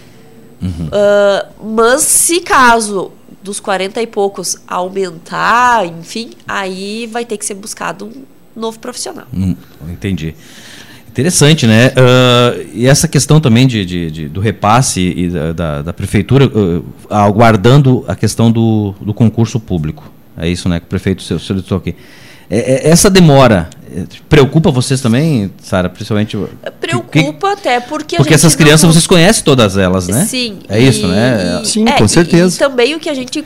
Uhum. 0.60 0.88
Uh, 0.88 1.74
mas 1.76 2.02
se 2.02 2.40
caso 2.40 3.12
dos 3.42 3.58
40 3.58 4.02
e 4.02 4.06
poucos 4.06 4.56
aumentar, 4.66 5.86
enfim, 5.86 6.30
aí 6.46 7.08
vai 7.10 7.24
ter 7.24 7.38
que 7.38 7.44
ser 7.44 7.54
buscado 7.54 8.06
um 8.06 8.24
novo 8.54 8.78
profissional. 8.78 9.26
Hum, 9.32 9.56
entendi. 9.88 10.34
Interessante, 11.08 11.66
né? 11.66 11.88
Uh, 11.88 12.70
e 12.72 12.86
essa 12.86 13.08
questão 13.08 13.40
também 13.40 13.66
de, 13.66 13.84
de, 13.84 14.10
de 14.10 14.28
do 14.28 14.40
repasse 14.40 15.00
e 15.00 15.28
da, 15.28 15.52
da, 15.52 15.82
da 15.82 15.92
prefeitura, 15.92 16.46
uh, 16.46 16.84
aguardando 17.08 18.04
a 18.06 18.14
questão 18.14 18.52
do, 18.52 18.94
do 19.00 19.12
concurso 19.12 19.58
público. 19.58 20.10
É 20.36 20.48
isso, 20.48 20.68
né? 20.68 20.78
Que 20.78 20.86
o 20.86 20.88
prefeito 20.88 21.22
solicitou 21.22 21.78
aqui. 21.78 21.96
É, 22.48 22.58
é, 22.58 22.88
essa 22.90 23.10
demora 23.10 23.68
preocupa 24.28 24.70
vocês 24.70 25.00
também, 25.00 25.52
Sara, 25.62 25.88
principalmente? 25.88 26.36
Preocupa 26.80 27.56
que, 27.56 27.60
até 27.60 27.80
porque 27.80 28.16
porque 28.16 28.34
essas 28.34 28.54
crianças 28.54 28.84
não... 28.84 28.92
vocês 28.92 29.06
conhecem 29.06 29.44
todas 29.44 29.76
elas, 29.76 30.08
né? 30.08 30.24
Sim. 30.24 30.58
É 30.68 30.78
isso, 30.78 31.06
né? 31.06 31.62
Sim, 31.64 31.88
é, 31.88 31.92
com 31.92 32.08
certeza. 32.08 32.54
E, 32.54 32.56
e, 32.56 32.58
também 32.58 32.94
o 32.94 33.00
que 33.00 33.08
a 33.08 33.14
gente 33.14 33.44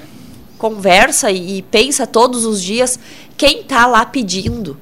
conversa 0.59 1.31
e, 1.31 1.59
e 1.59 1.63
pensa 1.63 2.07
todos 2.07 2.45
os 2.45 2.63
dias, 2.63 2.99
quem 3.37 3.61
está 3.61 3.87
lá 3.87 4.05
pedindo, 4.05 4.77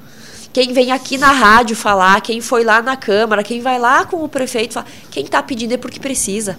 quem 0.53 0.73
vem 0.73 0.93
aqui 0.93 1.17
na 1.19 1.33
rádio 1.33 1.75
falar, 1.75 2.21
quem 2.21 2.41
foi 2.41 2.65
lá 2.65 2.83
na 2.83 2.97
Câmara, 2.97 3.43
quem 3.43 3.61
vai 3.61 3.79
lá 3.79 4.05
com 4.05 4.23
o 4.23 4.29
prefeito 4.29 4.75
falar, 4.75 4.87
quem 5.11 5.25
está 5.25 5.43
pedindo 5.43 5.75
é 5.75 5.77
porque 5.77 5.99
precisa 5.99 6.57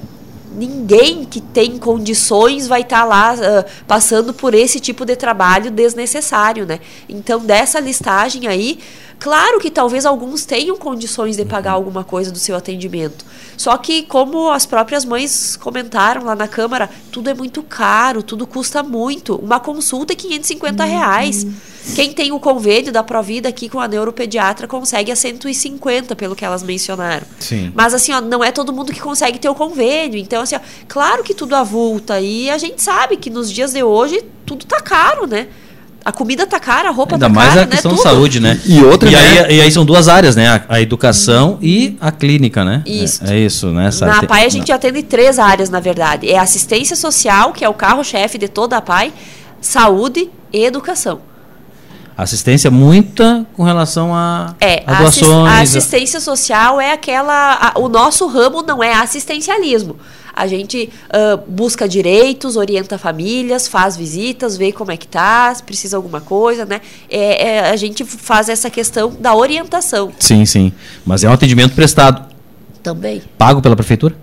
ninguém 0.53 1.25
que 1.25 1.41
tem 1.41 1.77
condições 1.77 2.67
vai 2.67 2.81
estar 2.81 2.99
tá 2.99 3.05
lá 3.05 3.33
uh, 3.33 3.83
passando 3.87 4.33
por 4.33 4.53
esse 4.53 4.79
tipo 4.79 5.05
de 5.05 5.15
trabalho 5.15 5.71
desnecessário, 5.71 6.65
né? 6.65 6.79
Então, 7.09 7.39
dessa 7.39 7.79
listagem 7.79 8.47
aí, 8.47 8.79
claro 9.23 9.57
que 9.57 9.71
talvez 9.71 10.05
alguns 10.05 10.43
tenham 10.43 10.75
condições 10.75 11.37
de 11.37 11.45
pagar 11.45 11.71
alguma 11.71 12.03
coisa 12.03 12.29
do 12.29 12.37
seu 12.37 12.57
atendimento. 12.57 13.23
Só 13.55 13.77
que, 13.77 14.03
como 14.03 14.51
as 14.51 14.65
próprias 14.65 15.05
mães 15.05 15.55
comentaram 15.55 16.25
lá 16.25 16.35
na 16.35 16.45
Câmara, 16.45 16.89
tudo 17.09 17.29
é 17.29 17.33
muito 17.33 17.63
caro, 17.63 18.21
tudo 18.21 18.45
custa 18.45 18.83
muito. 18.83 19.35
Uma 19.37 19.61
consulta 19.61 20.11
é 20.11 20.15
550 20.17 20.83
reais. 20.83 21.45
Uhum. 21.45 21.53
Quem 21.95 22.11
tem 22.11 22.33
o 22.33 22.39
convênio 22.39 22.91
da 22.91 23.01
Provida 23.01 23.47
aqui 23.47 23.69
com 23.69 23.79
a 23.79 23.87
neuropediatra 23.87 24.67
consegue 24.67 25.09
a 25.09 25.15
150, 25.15 26.17
pelo 26.17 26.35
que 26.35 26.43
elas 26.43 26.61
mencionaram. 26.61 27.25
Sim. 27.39 27.71
Mas 27.73 27.93
assim, 27.93 28.11
ó, 28.11 28.19
não 28.19 28.43
é 28.43 28.51
todo 28.51 28.73
mundo 28.73 28.91
que 28.91 28.99
consegue 28.99 29.39
ter 29.39 29.47
o 29.47 29.55
convênio. 29.55 30.19
Então, 30.19 30.41
assim, 30.41 30.57
ó, 30.57 30.59
claro 30.85 31.23
que 31.23 31.33
tudo 31.33 31.55
avulta. 31.55 32.19
E 32.19 32.49
a 32.49 32.57
gente 32.57 32.81
sabe 32.81 33.15
que 33.15 33.29
nos 33.29 33.49
dias 33.49 33.71
de 33.71 33.83
hoje 33.83 34.21
tudo 34.45 34.65
tá 34.65 34.81
caro, 34.81 35.25
né? 35.25 35.47
A 36.05 36.11
comida 36.11 36.45
tá 36.45 36.59
cara, 36.59 36.89
a 36.89 36.91
roupa 36.91 37.15
Ainda 37.15 37.27
tá 37.27 37.33
mais 37.33 37.49
cara, 37.49 37.61
a 37.61 37.67
questão 37.67 37.91
né? 37.91 37.97
de 37.97 38.03
saúde, 38.03 38.39
né? 38.41 38.59
E 38.65 38.83
outra, 38.83 39.09
e, 39.09 39.13
né? 39.13 39.19
aí, 39.19 39.57
e 39.57 39.61
aí 39.61 39.71
são 39.71 39.85
duas 39.85 40.09
áreas, 40.09 40.35
né? 40.35 40.49
A, 40.49 40.75
a 40.75 40.81
educação 40.81 41.57
e 41.61 41.97
a 42.01 42.11
clínica, 42.11 42.65
né? 42.65 42.83
Isso. 42.85 43.23
É, 43.25 43.35
é 43.35 43.39
isso, 43.39 43.67
né? 43.67 43.89
Na 44.01 44.19
APAI 44.19 44.45
a 44.45 44.49
gente 44.49 44.71
atende 44.71 45.01
três 45.03 45.39
áreas, 45.39 45.69
na 45.69 45.79
verdade. 45.79 46.29
É 46.29 46.37
assistência 46.37 46.95
social, 46.95 47.53
que 47.53 47.63
é 47.63 47.69
o 47.69 47.73
carro-chefe 47.73 48.37
de 48.37 48.49
toda 48.49 48.75
a 48.75 48.79
APAI, 48.79 49.13
saúde 49.61 50.29
e 50.51 50.65
educação. 50.65 51.21
Assistência 52.17 52.69
muita 52.69 53.45
com 53.53 53.63
relação 53.63 54.13
a, 54.13 54.53
é, 54.59 54.83
a 54.85 55.01
doações. 55.01 55.51
A 55.51 55.61
assistência 55.61 56.19
social 56.19 56.79
é 56.79 56.91
aquela. 56.91 57.73
A, 57.73 57.79
o 57.79 57.89
nosso 57.89 58.27
ramo 58.27 58.61
não 58.61 58.83
é 58.83 58.93
assistencialismo. 58.93 59.95
A 60.33 60.47
gente 60.47 60.89
uh, 61.09 61.37
busca 61.47 61.87
direitos, 61.87 62.57
orienta 62.57 62.97
famílias, 62.97 63.67
faz 63.67 63.95
visitas, 63.95 64.57
vê 64.57 64.71
como 64.71 64.91
é 64.91 64.97
que 64.97 65.07
tá, 65.07 65.53
se 65.53 65.61
precisa 65.61 65.95
alguma 65.95 66.19
coisa, 66.19 66.65
né? 66.65 66.81
É, 67.09 67.47
é, 67.47 67.69
a 67.69 67.75
gente 67.75 68.03
faz 68.03 68.49
essa 68.49 68.69
questão 68.69 69.15
da 69.19 69.35
orientação. 69.35 70.11
Sim, 70.19 70.45
sim. 70.45 70.73
Mas 71.05 71.23
é 71.23 71.29
um 71.29 71.33
atendimento 71.33 71.75
prestado. 71.75 72.33
Também. 72.81 73.21
Pago 73.37 73.61
pela 73.61 73.75
prefeitura? 73.75 74.15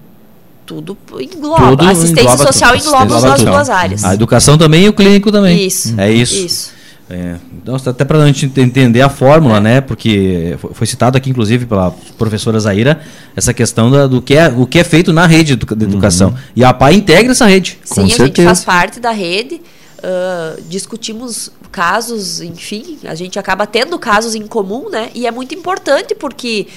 Tudo 0.66 0.96
engloba. 1.18 1.70
Tudo 1.70 1.88
assistência 1.88 2.22
engloba 2.22 2.44
social 2.44 2.76
tudo. 2.76 2.86
engloba, 2.86 3.34
as 3.34 3.42
duas 3.42 3.70
áreas. 3.70 4.04
A 4.04 4.14
educação 4.14 4.58
também 4.58 4.84
e 4.84 4.88
o 4.88 4.92
clínico 4.92 5.32
também. 5.32 5.66
Isso. 5.66 5.98
É 5.98 6.10
isso. 6.12 6.34
Isso. 6.34 6.79
É, 7.10 7.36
então, 7.60 7.74
até 7.74 8.04
para 8.04 8.22
a 8.22 8.26
gente 8.26 8.46
entender 8.60 9.00
a 9.02 9.08
fórmula, 9.08 9.56
é. 9.56 9.60
né? 9.60 9.80
Porque 9.80 10.56
foi 10.72 10.86
citado 10.86 11.18
aqui, 11.18 11.28
inclusive, 11.28 11.66
pela 11.66 11.92
professora 12.16 12.58
Zaira, 12.60 13.00
essa 13.34 13.52
questão 13.52 13.90
da, 13.90 14.06
do 14.06 14.22
que 14.22 14.36
é, 14.36 14.48
o 14.48 14.64
que 14.64 14.78
é 14.78 14.84
feito 14.84 15.12
na 15.12 15.26
rede 15.26 15.56
de 15.56 15.84
educação. 15.84 16.30
Uhum. 16.30 16.36
E 16.54 16.64
a 16.64 16.72
PAI 16.72 16.94
integra 16.94 17.32
essa 17.32 17.46
rede. 17.46 17.78
Sim, 17.82 17.94
Com 17.94 18.00
a 18.02 18.06
certeza. 18.06 18.26
gente 18.26 18.44
faz 18.44 18.64
parte 18.64 19.00
da 19.00 19.10
rede. 19.10 19.60
Uh, 19.98 20.62
discutimos 20.68 21.50
casos, 21.70 22.40
enfim, 22.40 22.98
a 23.04 23.14
gente 23.14 23.38
acaba 23.38 23.66
tendo 23.66 23.98
casos 23.98 24.34
em 24.34 24.46
comum, 24.46 24.88
né? 24.88 25.10
E 25.14 25.26
é 25.26 25.30
muito 25.30 25.54
importante 25.54 26.14
porque 26.14 26.68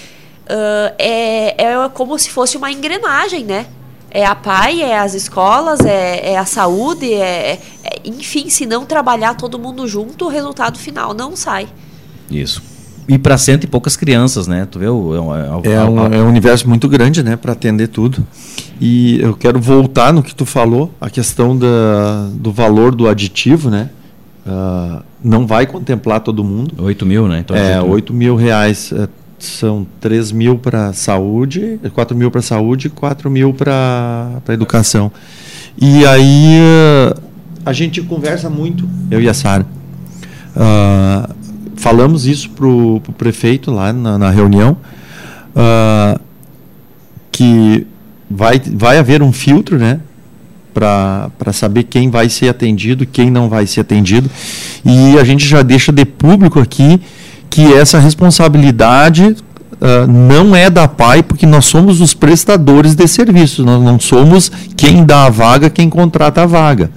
uh, 0.46 0.94
é, 1.00 1.64
é 1.64 1.90
como 1.94 2.20
se 2.20 2.30
fosse 2.30 2.58
uma 2.58 2.70
engrenagem, 2.70 3.46
né? 3.46 3.68
É 4.14 4.24
a 4.24 4.36
PAI, 4.36 4.82
é 4.82 5.00
as 5.00 5.16
escolas, 5.16 5.80
é, 5.80 6.34
é 6.34 6.38
a 6.38 6.46
saúde, 6.46 7.12
é, 7.12 7.60
é, 7.84 8.00
enfim, 8.06 8.48
se 8.48 8.64
não 8.64 8.86
trabalhar 8.86 9.34
todo 9.34 9.58
mundo 9.58 9.88
junto, 9.88 10.26
o 10.26 10.30
resultado 10.30 10.78
final 10.78 11.16
não 11.16 11.36
sai. 11.36 11.68
Isso. 12.30 12.62
E 13.08 13.18
para 13.18 13.38
cento 13.38 13.64
e 13.64 13.68
poucas 13.68 13.98
crianças, 13.98 14.48
né? 14.48 14.68
Tu 14.70 14.80
vê? 14.80 14.88
O, 14.88 15.14
é, 15.16 15.74
é, 15.74 15.84
um, 15.84 16.14
é 16.14 16.22
um 16.22 16.30
universo 16.30 16.70
muito 16.70 16.88
grande, 16.88 17.24
né? 17.24 17.36
Para 17.36 17.52
atender 17.54 17.88
tudo. 17.88 18.26
E 18.80 19.20
eu 19.20 19.36
quero 19.36 19.60
voltar 19.60 20.14
no 20.14 20.22
que 20.22 20.34
tu 20.34 20.46
falou, 20.46 20.94
a 21.02 21.10
questão 21.10 21.58
da, 21.58 22.30
do 22.34 22.52
valor 22.52 22.96
do 22.96 23.10
aditivo, 23.10 23.70
né? 23.70 23.90
Uh, 24.46 25.02
não 25.24 25.48
vai 25.48 25.66
contemplar 25.66 26.20
todo 26.20 26.44
mundo. 26.44 26.76
8 26.78 27.06
mil, 27.06 27.28
né? 27.28 27.40
Então, 27.40 27.56
é, 27.56 27.82
8 27.82 28.14
mil 28.14 28.36
reais 28.36 28.94
é, 28.94 29.08
são 29.40 29.86
3 30.00 30.32
mil 30.32 30.58
para 30.58 30.94
saúde, 30.94 31.80
4 31.94 32.16
mil 32.16 32.32
para 32.32 32.42
saúde 32.42 32.88
e 32.88 32.90
4 32.90 33.30
mil 33.30 33.54
para 33.54 34.42
educação. 34.50 35.12
E 35.80 36.06
aí 36.06 36.60
uh, 36.60 37.22
a 37.66 37.74
gente 37.74 38.02
conversa 38.02 38.50
muito, 38.50 38.88
eu 39.10 39.22
e 39.22 39.28
a 39.28 39.34
Sara. 39.34 39.66
Uh, 40.56 41.34
falamos 41.76 42.26
isso 42.26 42.50
para 42.52 42.68
o 42.68 43.02
prefeito 43.18 43.72
lá 43.72 43.92
na, 43.92 44.18
na 44.18 44.30
reunião, 44.30 44.78
uh, 45.56 46.20
que 47.32 47.88
vai, 48.30 48.60
vai 48.60 48.98
haver 48.98 49.22
um 49.22 49.34
filtro, 49.34 49.78
né? 49.78 50.00
para 50.74 51.54
saber 51.54 51.84
quem 51.84 52.10
vai 52.10 52.28
ser 52.28 52.50
atendido, 52.50 53.06
quem 53.06 53.30
não 53.30 53.48
vai 53.48 53.68
ser 53.68 53.82
atendido. 53.82 54.30
E 54.84 55.18
a 55.20 55.24
gente 55.24 55.48
já 55.48 55.62
deixa 55.62 55.92
de 55.92 56.04
público 56.04 56.60
aqui 56.60 57.00
que 57.54 57.72
essa 57.72 58.00
responsabilidade 58.00 59.26
uh, 59.26 60.08
não 60.12 60.56
é 60.56 60.72
da 60.72 60.88
PAI, 60.88 61.22
porque 61.22 61.46
nós 61.46 61.66
somos 61.66 62.02
os 62.02 62.12
prestadores 62.12 62.96
de 62.96 63.08
serviços, 63.08 63.64
nós 63.64 63.80
não 63.80 64.00
somos 64.00 64.52
quem 64.76 65.06
dá 65.06 65.28
a 65.28 65.30
vaga, 65.30 65.70
quem 65.70 65.88
contrata 65.88 66.42
a 66.42 66.46
vaga. 66.48 66.90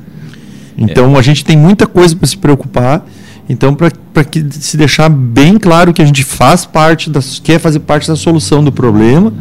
Então 0.78 1.14
é. 1.14 1.18
a 1.18 1.22
gente 1.22 1.44
tem 1.44 1.58
muita 1.58 1.86
coisa 1.86 2.16
para 2.16 2.26
se 2.26 2.38
preocupar. 2.38 3.04
Então, 3.46 3.74
para 3.74 4.24
que 4.24 4.44
se 4.50 4.78
deixar 4.78 5.10
bem 5.10 5.58
claro 5.58 5.92
que 5.92 6.00
a 6.00 6.06
gente 6.06 6.24
faz 6.24 6.64
parte, 6.64 7.10
da, 7.10 7.20
quer 7.44 7.60
fazer 7.60 7.80
parte 7.80 8.08
da 8.08 8.16
solução 8.16 8.64
do 8.64 8.72
problema, 8.72 9.34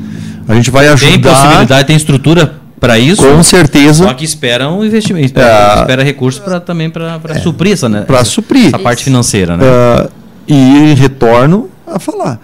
a 0.49 0.53
gente 0.53 0.69
vai 0.69 0.89
ajudar. 0.89 1.11
Tem 1.11 1.21
possibilidade, 1.21 1.87
tem 1.87 1.95
estrutura 1.95 2.55
para 2.77 2.99
isso. 2.99 3.25
Com 3.25 3.41
certeza. 3.41 4.03
Só 4.03 4.13
que 4.13 4.25
espera 4.25 4.69
um 4.69 4.83
investimento, 4.83 5.27
espera, 5.27 5.77
é, 5.77 5.79
espera 5.79 6.03
recursos 6.03 6.41
para 6.41 6.59
também 6.59 6.89
para 6.89 7.19
é, 7.29 7.35
suprir 7.35 7.71
essa, 7.71 7.87
né, 7.87 8.01
para 8.01 8.23
suprir 8.25 8.67
essa 8.67 8.79
parte 8.79 9.03
financeira, 9.03 9.55
né? 9.55 9.65
Uh, 9.65 10.24
e 10.47 10.93
retorno 10.93 11.69
a 11.85 11.99
falar. 11.99 12.39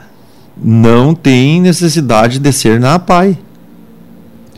Não 0.58 1.14
tem 1.14 1.62
necessidade 1.62 2.40
de 2.40 2.52
ser 2.52 2.80
na 2.80 2.96
APAI. 2.96 3.38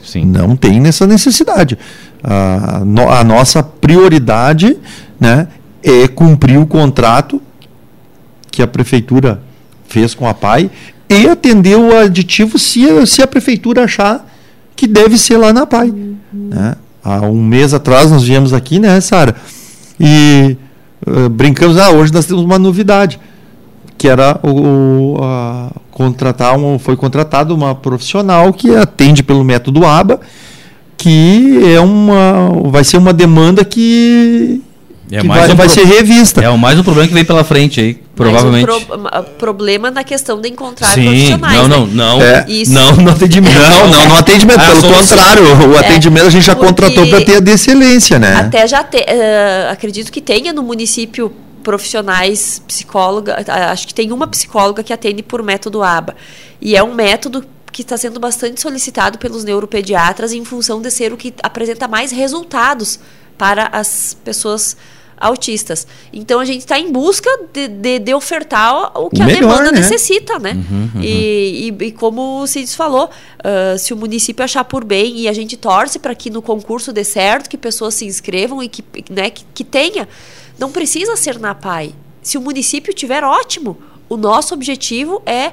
Sim. 0.04 0.26
Não 0.26 0.56
tem 0.56 0.86
essa 0.86 1.08
necessidade. 1.08 1.78
A, 2.24 2.82
no, 2.86 3.10
a 3.10 3.24
nossa 3.24 3.64
prioridade 3.64 4.78
né, 5.20 5.48
é 5.82 6.08
cumprir 6.08 6.58
o 6.58 6.66
contrato 6.66 7.42
que 8.52 8.62
a 8.62 8.68
prefeitura 8.68 9.42
fez 9.88 10.14
com 10.14 10.28
a 10.28 10.34
PAI 10.34 10.70
e 11.10 11.28
atender 11.28 11.78
o 11.78 11.96
aditivo 11.96 12.58
se, 12.60 13.06
se 13.06 13.22
a 13.22 13.28
prefeitura 13.28 13.84
achar 13.84 14.28
que 14.76 14.88
deve 14.88 15.18
ser 15.18 15.38
lá 15.38 15.54
na 15.54 15.66
PAI. 15.66 15.90
Uhum. 15.90 16.18
Né? 16.34 16.76
Há 17.04 17.22
um 17.22 17.44
mês 17.44 17.74
atrás 17.74 18.10
nós 18.12 18.24
viemos 18.24 18.54
aqui, 18.54 18.80
né, 18.80 19.00
Sara? 19.02 19.36
E 20.00 20.58
uh, 21.06 21.30
brincamos, 21.30 21.78
ah, 21.78 21.92
hoje 21.92 22.14
nós 22.14 22.26
temos 22.26 22.44
uma 22.44 22.58
novidade 22.58 23.20
que 24.04 24.08
era 24.10 24.38
o, 24.44 25.16
a, 25.24 25.70
contratar 25.92 26.58
um, 26.58 26.78
foi 26.78 26.98
contratado 26.98 27.56
uma 27.56 27.74
profissional 27.74 28.52
que 28.52 28.76
atende 28.76 29.24
pelo 29.24 29.46
método 29.46 29.86
ABA, 29.86 30.20
que 30.98 31.62
é 31.74 31.80
uma 31.80 32.50
vai 32.70 32.84
ser 32.84 32.98
uma 32.98 33.14
demanda 33.14 33.64
que, 33.64 34.62
É 35.10 35.22
que 35.22 35.28
mais 35.28 35.44
vai, 35.44 35.52
um 35.54 35.56
vai 35.56 35.68
pro- 35.68 35.74
ser 35.76 35.86
revista. 35.86 36.42
É 36.42 36.50
o 36.50 36.58
mais 36.58 36.78
um 36.78 36.84
problema 36.84 37.08
que 37.08 37.14
vem 37.14 37.24
pela 37.24 37.46
frente 37.46 37.80
aí, 37.80 37.94
provavelmente. 38.14 38.70
O 38.70 38.82
pro- 38.82 39.24
problema 39.40 39.90
na 39.90 40.04
questão 40.04 40.42
de 40.42 40.50
encontrar 40.50 40.88
Sim, 40.88 41.06
profissionais. 41.06 41.56
não, 41.56 41.68
né? 41.70 41.78
não, 41.78 42.18
não. 42.18 42.22
É. 42.22 42.46
Isso. 42.50 42.74
Não, 42.74 42.92
no 42.98 43.10
atendimento. 43.10 43.58
Não, 43.58 43.88
não, 43.90 44.10
no 44.10 44.16
atendimento, 44.18 44.60
Ah, 44.60 44.82
pelo 44.82 44.94
contrário, 44.94 45.44
o 45.74 45.78
atendimento 45.78 46.26
a 46.26 46.30
gente 46.30 46.46
já 46.46 46.56
porque- 46.58 46.68
contratou 46.68 47.08
para 47.08 47.22
ter 47.24 47.38
a 47.38 47.40
de 47.40 47.52
excelência, 47.52 48.20
né? 48.20 48.36
Até 48.36 48.68
já 48.68 48.84
te, 48.84 48.98
eh, 48.98 49.70
acredito 49.72 50.12
que 50.12 50.20
tenha 50.20 50.52
no 50.52 50.62
município 50.62 51.32
profissionais 51.64 52.60
psicóloga, 52.68 53.38
acho 53.72 53.88
que 53.88 53.94
tem 53.94 54.12
uma 54.12 54.28
psicóloga 54.28 54.84
que 54.84 54.94
atende 54.94 55.24
por 55.24 55.42
método 55.42 55.82
ABA. 55.82 56.16
E 56.62 56.76
é 56.76 56.84
um 56.84 56.94
método 56.94 57.44
que 57.72 57.82
está 57.82 57.98
sendo 57.98 58.20
bastante 58.20 58.62
solicitado 58.62 59.18
pelos 59.18 59.44
neuropediatras 59.44 60.32
em 60.32 60.46
função 60.46 60.82
de 60.82 60.92
ser 60.92 61.12
o 61.12 61.18
que 61.18 61.34
apresenta 61.42 61.88
mais 61.88 62.12
resultados 62.12 63.00
para 63.38 63.68
as 63.68 64.16
pessoas 64.24 64.78
autistas. 65.18 65.88
Então 66.12 66.40
a 66.40 66.46
gente 66.46 66.60
está 66.60 66.78
em 66.78 66.92
busca 66.92 67.30
de, 67.54 67.68
de, 67.68 68.00
de 68.00 68.14
ofertar 68.14 68.92
o 69.00 69.10
que 69.10 69.22
O 69.22 69.24
a 69.24 69.26
melhor, 69.26 69.40
demanda 69.40 69.72
né? 69.72 69.80
necessita, 69.80 70.38
né? 70.38 70.54
E, 71.02 71.74
e, 71.80 71.86
e 71.86 71.92
como 71.92 72.42
o 72.42 72.48
Cides 72.48 72.76
falou, 72.76 73.10
ah, 73.44 73.78
se 73.78 73.94
o 73.94 73.98
município 73.98 74.44
achar 74.44 74.66
por 74.66 74.84
bem 74.84 75.20
e 75.20 75.28
a 75.28 75.34
gente 75.34 75.56
torce 75.56 75.98
para 75.98 76.14
que 76.14 76.30
no 76.30 76.42
concurso 76.42 76.92
dê 76.92 77.04
certo, 77.04 77.50
que 77.50 77.58
pessoas 77.58 77.94
se 77.96 78.06
inscrevam 78.06 78.62
e 78.62 78.68
que, 78.68 78.84
né, 79.10 79.30
que, 79.30 79.46
que 79.54 79.64
tenha, 79.64 80.08
não 80.58 80.72
precisa 80.72 81.16
ser 81.16 81.40
na 81.40 81.54
PAI. 81.56 81.94
Se 82.22 82.38
o 82.38 82.42
município 82.42 82.94
tiver 82.94 83.24
ótimo, 83.24 83.78
o 84.08 84.16
nosso 84.18 84.54
objetivo 84.54 85.22
é 85.26 85.52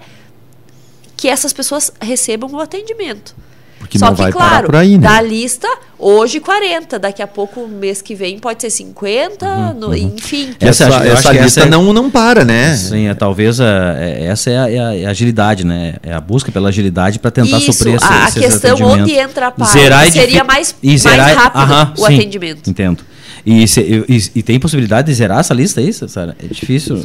que 1.16 1.28
essas 1.28 1.52
pessoas 1.52 1.92
recebam 2.00 2.50
o 2.52 2.60
atendimento. 2.60 3.34
Porque 3.78 3.98
Só 3.98 4.06
não 4.08 4.14
que, 4.14 4.22
vai 4.22 4.30
claro, 4.30 4.50
parar 4.50 4.66
por 4.66 4.76
aí, 4.76 4.98
né? 4.98 5.08
da 5.08 5.22
lista, 5.22 5.66
hoje 5.98 6.38
40, 6.38 6.98
daqui 6.98 7.22
a 7.22 7.26
pouco, 7.26 7.66
mês 7.66 8.02
que 8.02 8.14
vem, 8.14 8.38
pode 8.38 8.60
ser 8.60 8.68
50, 8.68 9.72
no- 9.72 9.96
enfim. 9.96 10.54
Essa- 10.60 10.84
Essa, 10.84 10.84
eu 10.84 10.92
acho 10.92 11.02
que 11.02 11.08
essa 11.08 11.28
essa 11.30 11.44
lista 11.44 11.60
é- 11.62 11.66
não, 11.66 11.90
não 11.90 12.10
para, 12.10 12.44
né? 12.44 12.76
Sim, 12.76 13.06
é, 13.08 13.14
talvez 13.14 13.58
a- 13.58 13.96
é- 13.98 14.24
essa 14.26 14.50
é 14.50 14.58
a, 14.58 14.70
é 14.70 14.78
a- 14.78 14.96
é 14.96 15.06
a 15.06 15.10
agilidade, 15.10 15.64
né? 15.64 15.94
É 16.02 16.12
a 16.12 16.20
busca 16.20 16.52
pela 16.52 16.68
agilidade 16.68 17.18
para 17.18 17.30
tentar 17.30 17.56
Isso, 17.58 17.72
suprir 17.72 17.94
esse, 17.94 18.04
a, 18.04 18.26
a 18.26 18.30
questão 18.32 18.76
onde 18.82 19.12
entra 19.14 19.48
a 19.48 19.62
é 19.62 20.10
seria 20.10 20.44
mais, 20.44 20.74
e 20.82 20.98
zerar 20.98 21.18
mais 21.18 21.36
rápido 21.38 21.60
aham, 21.62 21.94
o 21.96 22.06
sim, 22.06 22.14
atendimento. 22.14 22.70
Entendo. 22.70 23.02
E, 23.44 23.66
se- 23.66 23.80
e- 24.08 24.30
e- 24.36 24.42
tem 24.42 24.58
possibilidade 24.60 25.06
de 25.08 25.14
zerar 25.14 25.40
essa 25.40 25.54
lista 25.54 25.80
aí, 25.80 25.92
Sara? 25.92 26.36
É 26.42 26.46
difícil. 26.46 27.02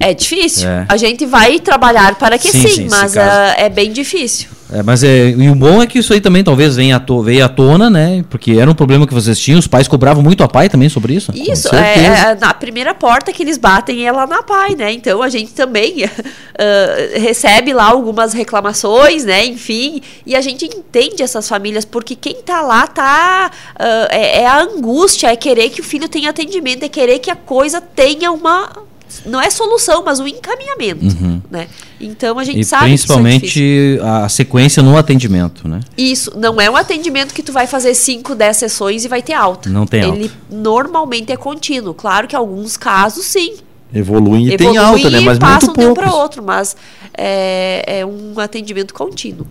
É 0.00 0.14
difícil. 0.14 0.68
É. 0.68 0.86
A 0.88 0.96
gente 0.96 1.26
vai 1.26 1.60
trabalhar 1.60 2.14
para 2.16 2.38
que 2.38 2.50
Sim, 2.50 2.62
sim, 2.62 2.68
sim, 2.68 2.88
mas 2.90 3.16
ah, 3.16 3.54
é 3.58 3.68
bem 3.68 3.92
difícil. 3.92 4.48
É, 4.70 4.82
mas 4.82 5.02
é, 5.02 5.30
e 5.30 5.48
o 5.48 5.54
bom 5.54 5.82
é 5.82 5.86
que 5.86 5.98
isso 5.98 6.12
aí 6.12 6.20
também 6.20 6.44
talvez 6.44 6.76
venha 6.76 6.96
à, 6.96 7.00
to, 7.00 7.22
veio 7.22 7.44
à 7.44 7.48
tona, 7.48 7.88
né? 7.88 8.22
Porque 8.28 8.52
era 8.52 8.70
um 8.70 8.74
problema 8.74 9.06
que 9.06 9.14
vocês 9.14 9.38
tinham, 9.38 9.58
os 9.58 9.66
pais 9.66 9.88
cobravam 9.88 10.22
muito 10.22 10.44
a 10.44 10.48
pai 10.48 10.68
também 10.68 10.88
sobre 10.88 11.14
isso. 11.14 11.32
Isso, 11.34 11.74
é, 11.74 11.94
certeza. 11.94 12.28
é 12.28 12.34
na 12.34 12.52
primeira 12.52 12.94
porta 12.94 13.32
que 13.32 13.42
eles 13.42 13.56
batem 13.56 14.06
é 14.06 14.12
lá 14.12 14.26
na 14.26 14.42
PAI, 14.42 14.74
né? 14.74 14.92
Então 14.92 15.22
a 15.22 15.28
gente 15.28 15.52
também 15.52 16.04
ah, 16.58 17.18
recebe 17.18 17.72
lá 17.72 17.84
algumas 17.84 18.34
reclamações, 18.34 19.24
né? 19.24 19.46
Enfim, 19.46 20.02
e 20.26 20.36
a 20.36 20.40
gente 20.40 20.66
entende 20.66 21.22
essas 21.22 21.48
famílias, 21.48 21.86
porque 21.86 22.14
quem 22.14 22.42
tá 22.42 22.60
lá 22.60 22.86
tá. 22.86 23.50
ah, 23.78 24.08
é, 24.10 24.42
é 24.42 24.46
a 24.46 24.60
angústia, 24.60 25.28
é 25.28 25.36
querer 25.36 25.70
que 25.70 25.80
o 25.80 25.84
filho 25.84 26.08
tenha 26.08 26.28
atendimento, 26.28 26.84
é 26.84 26.88
querer 26.88 27.20
que 27.20 27.30
a 27.30 27.36
coisa 27.36 27.80
tenha 27.80 28.30
uma. 28.30 28.87
Não 29.26 29.40
é 29.40 29.50
solução, 29.50 30.02
mas 30.04 30.20
um 30.20 30.26
encaminhamento, 30.26 31.06
né? 31.50 31.66
Então 32.00 32.38
a 32.38 32.44
gente 32.44 32.56
Uhum. 32.56 32.60
E 32.60 32.64
sabe 32.64 32.80
que 32.82 32.86
é 32.86 32.90
principalmente 32.90 33.98
a 34.02 34.28
sequência 34.28 34.82
no 34.82 34.96
atendimento, 34.96 35.68
né? 35.68 35.80
Isso, 35.96 36.32
não 36.36 36.60
é 36.60 36.70
um 36.70 36.76
atendimento 36.76 37.32
que 37.32 37.42
tu 37.42 37.52
vai 37.52 37.66
fazer 37.66 37.94
5, 37.94 38.34
10 38.34 38.56
sessões 38.56 39.04
e 39.04 39.08
vai 39.08 39.22
ter 39.22 39.34
alta. 39.34 39.68
Não 39.70 39.86
tem 39.86 40.02
Ele 40.02 40.22
alta. 40.24 40.34
normalmente 40.50 41.32
é 41.32 41.36
contínuo. 41.36 41.94
Claro 41.94 42.26
que 42.26 42.36
alguns 42.36 42.76
casos, 42.76 43.24
sim. 43.24 43.56
Evoluem 43.92 44.48
e 44.48 44.56
tem 44.56 44.68
Evoluem 44.68 44.78
alta, 44.78 45.10
né? 45.10 45.20
Mas 45.20 45.38
passam 45.38 45.68
muito 45.68 45.80
de 45.80 45.86
um 45.86 45.94
para 45.94 46.12
outro, 46.14 46.42
mas 46.42 46.76
é, 47.16 48.00
é 48.00 48.06
um 48.06 48.38
atendimento 48.38 48.92
contínuo. 48.92 49.46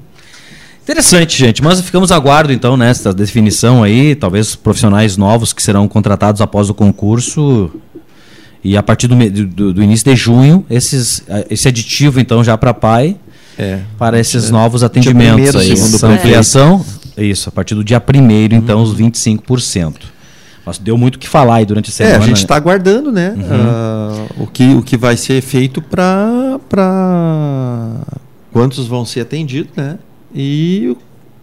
Interessante, 0.88 1.38
gente. 1.38 1.62
Mas 1.62 1.82
ficamos 1.82 2.14
aguardo, 2.14 2.54
então, 2.54 2.78
nessa 2.78 3.14
definição 3.14 3.84
aí. 3.84 4.16
Talvez 4.16 4.56
profissionais 4.56 5.18
novos 5.18 5.52
que 5.52 5.62
serão 5.62 5.86
contratados 5.86 6.40
após 6.40 6.70
o 6.70 6.74
concurso. 6.74 7.70
E 8.64 8.76
a 8.76 8.84
partir 8.84 9.08
do, 9.08 9.16
do- 9.46 9.74
do 9.74 9.84
início 9.84 10.06
de 10.10 10.16
junho, 10.16 10.66
esses, 10.70 11.24
esse 11.50 11.68
aditivo, 11.68 12.20
então, 12.20 12.44
já 12.44 12.58
para 12.58 12.74
pai, 12.74 13.16
É. 13.58 13.80
para 13.98 14.20
esses 14.20 14.50
É. 14.50 14.52
novos 14.52 14.84
atendimentos 14.84 15.34
primeiro, 15.34 15.60
aí. 15.60 15.76
segundo 15.78 15.96
Essa 15.96 16.08
ampliação, 16.08 16.86
isso, 17.18 17.50
a 17.50 17.52
partir 17.52 17.76
do 17.76 17.84
dia 17.84 18.00
1 18.00 18.56
então, 18.56 18.82
os 18.84 18.94
25%. 18.94 20.08
Mas 20.66 20.78
deu 20.78 20.98
muito 20.98 21.16
o 21.16 21.20
que 21.20 21.28
falar 21.30 21.56
aí 21.56 21.66
durante 21.66 21.90
a 21.90 21.92
É, 21.92 21.94
semana. 21.94 22.18
a 22.18 22.20
gente 22.20 22.36
né? 22.38 22.42
está 22.42 22.56
aguardando, 22.58 23.10
né? 23.12 23.34
ah, 23.50 24.26
o, 24.38 24.46
que, 24.48 24.74
o 24.76 24.82
que 24.82 24.98
vai 24.98 25.16
ser 25.16 25.42
feito 25.42 25.82
para 25.82 26.60
quantos 28.52 28.86
vão 28.88 29.06
ser 29.06 29.22
atendidos, 29.22 29.72
né? 29.76 29.98
E 30.36 30.96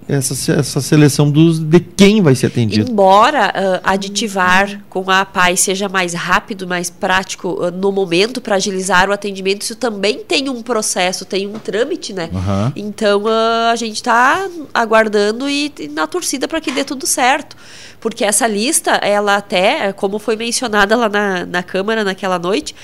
essa, 0.08 0.52
essa 0.52 0.80
seleção 0.80 1.30
dos, 1.30 1.58
de 1.58 1.80
quem 1.80 2.20
vai 2.20 2.34
ser 2.34 2.46
atendido. 2.46 2.90
Embora 2.90 3.52
ah, 3.54 3.80
aditivar 3.92 4.82
com 4.88 5.10
a 5.10 5.24
PAI 5.24 5.56
seja 5.56 5.88
mais 5.88 6.12
rápido, 6.12 6.66
mais 6.66 6.90
prático 6.90 7.58
ah, 7.62 7.70
no 7.70 7.90
momento 7.90 8.40
para 8.40 8.56
agilizar 8.56 9.08
o 9.08 9.12
atendimento, 9.12 9.62
isso 9.62 9.76
também 9.76 10.18
tem 10.18 10.48
um 10.48 10.62
processo, 10.62 11.24
tem 11.24 11.46
um 11.46 11.58
trâmite, 11.58 12.12
né? 12.12 12.28
Aham. 12.34 12.72
Então 12.76 13.24
ah, 13.26 13.70
a 13.72 13.76
gente 13.76 13.96
está 13.96 14.48
aguardando 14.72 15.48
e, 15.48 15.72
e 15.78 15.88
na 15.88 16.06
torcida 16.06 16.46
para 16.46 16.60
que 16.60 16.70
dê 16.70 16.84
tudo 16.84 17.06
certo. 17.06 17.56
Porque 17.98 18.24
essa 18.24 18.46
lista, 18.46 18.90
ela 18.96 19.36
até, 19.36 19.90
como 19.94 20.18
foi 20.18 20.36
mencionada 20.36 20.94
lá 20.94 21.08
na, 21.08 21.46
na 21.46 21.62
Câmara 21.62 22.04
naquela 22.04 22.38
noite, 22.38 22.74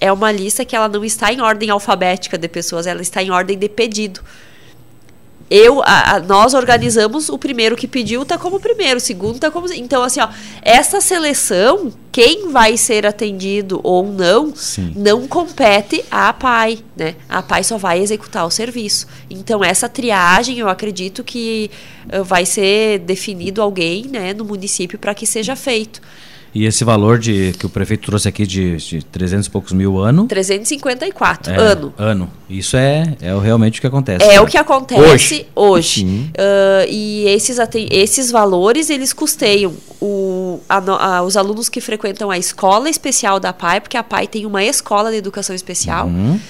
é 0.00 0.10
uma 0.12 0.30
lista 0.30 0.64
que 0.64 0.76
ela 0.76 0.88
não 0.88 1.04
está 1.04 1.32
em 1.32 1.40
ordem 1.40 1.68
alfabética 1.70 2.38
de 2.38 2.46
pessoas, 2.46 2.86
ela 2.86 3.02
está 3.02 3.20
em 3.22 3.30
ordem 3.30 3.58
de 3.58 3.68
pedido. 3.68 4.20
Eu, 5.50 5.82
a- 5.82 6.14
a- 6.14 6.20
nós 6.20 6.54
organizamos 6.54 7.28
o 7.28 7.36
primeiro 7.36 7.74
que 7.76 7.88
pediu 7.88 8.24
tá 8.24 8.38
como 8.38 8.60
primeiro, 8.60 8.98
o 8.98 9.00
segundo 9.00 9.40
tá 9.40 9.50
como 9.50 9.66
então 9.72 10.04
assim 10.04 10.20
ó, 10.20 10.28
essa 10.62 11.00
seleção, 11.00 11.92
quem 12.12 12.50
vai 12.50 12.76
ser 12.76 13.04
atendido 13.04 13.80
ou 13.82 14.06
não, 14.06 14.54
Sim. 14.54 14.92
não 14.94 15.26
compete 15.26 16.04
à 16.08 16.32
PAI, 16.32 16.78
né? 16.96 17.16
A 17.28 17.42
PAI 17.42 17.64
só 17.64 17.76
vai 17.76 17.98
executar 18.00 18.46
o 18.46 18.50
serviço. 18.50 19.08
Então 19.28 19.64
essa 19.64 19.88
triagem, 19.88 20.58
eu 20.60 20.68
acredito 20.68 21.24
que 21.24 21.68
eh, 22.08 22.22
vai 22.22 22.46
ser 22.46 23.00
definido 23.00 23.60
alguém, 23.60 24.06
né, 24.06 24.32
no 24.32 24.44
município 24.44 24.98
para 25.00 25.14
que 25.14 25.26
seja 25.26 25.56
feito. 25.56 26.00
E 26.54 26.64
esse 26.64 26.82
valor 26.84 27.18
de, 27.18 27.52
que 27.58 27.64
o 27.66 27.68
prefeito 27.68 28.06
trouxe 28.06 28.28
aqui 28.28 28.44
de, 28.46 28.76
de 28.76 29.04
300 29.04 29.46
e 29.46 29.50
poucos 29.50 29.72
mil 29.72 29.98
ano. 29.98 30.26
354 30.26 31.52
é, 31.52 31.56
ano. 31.56 31.94
Ano. 31.96 32.30
Isso 32.48 32.76
é, 32.76 33.16
é 33.20 33.38
realmente 33.38 33.78
o 33.78 33.80
que 33.80 33.86
acontece. 33.86 34.24
É 34.24 34.32
né? 34.34 34.40
o 34.40 34.46
que 34.46 34.58
acontece 34.58 35.46
Hoje. 35.54 36.04
hoje. 36.04 36.30
Ah, 36.36 36.84
e 36.88 37.24
esses, 37.28 37.58
esses 37.90 38.30
valores, 38.30 38.90
eles 38.90 39.12
custeiam 39.12 39.72
o, 40.00 40.60
a 40.68 40.78
a- 40.78 41.22
os 41.22 41.36
alunos 41.36 41.68
que 41.68 41.80
frequentam 41.80 42.30
a 42.30 42.38
escola 42.38 42.90
especial 42.90 43.38
da 43.38 43.52
PAI, 43.52 43.80
porque 43.80 43.96
a 43.96 44.02
PAI 44.02 44.26
tem 44.26 44.46
uma 44.46 44.64
escola 44.64 45.10
de 45.10 45.16
educação 45.16 45.54
especial. 45.54 46.06
Uhum. 46.08 46.40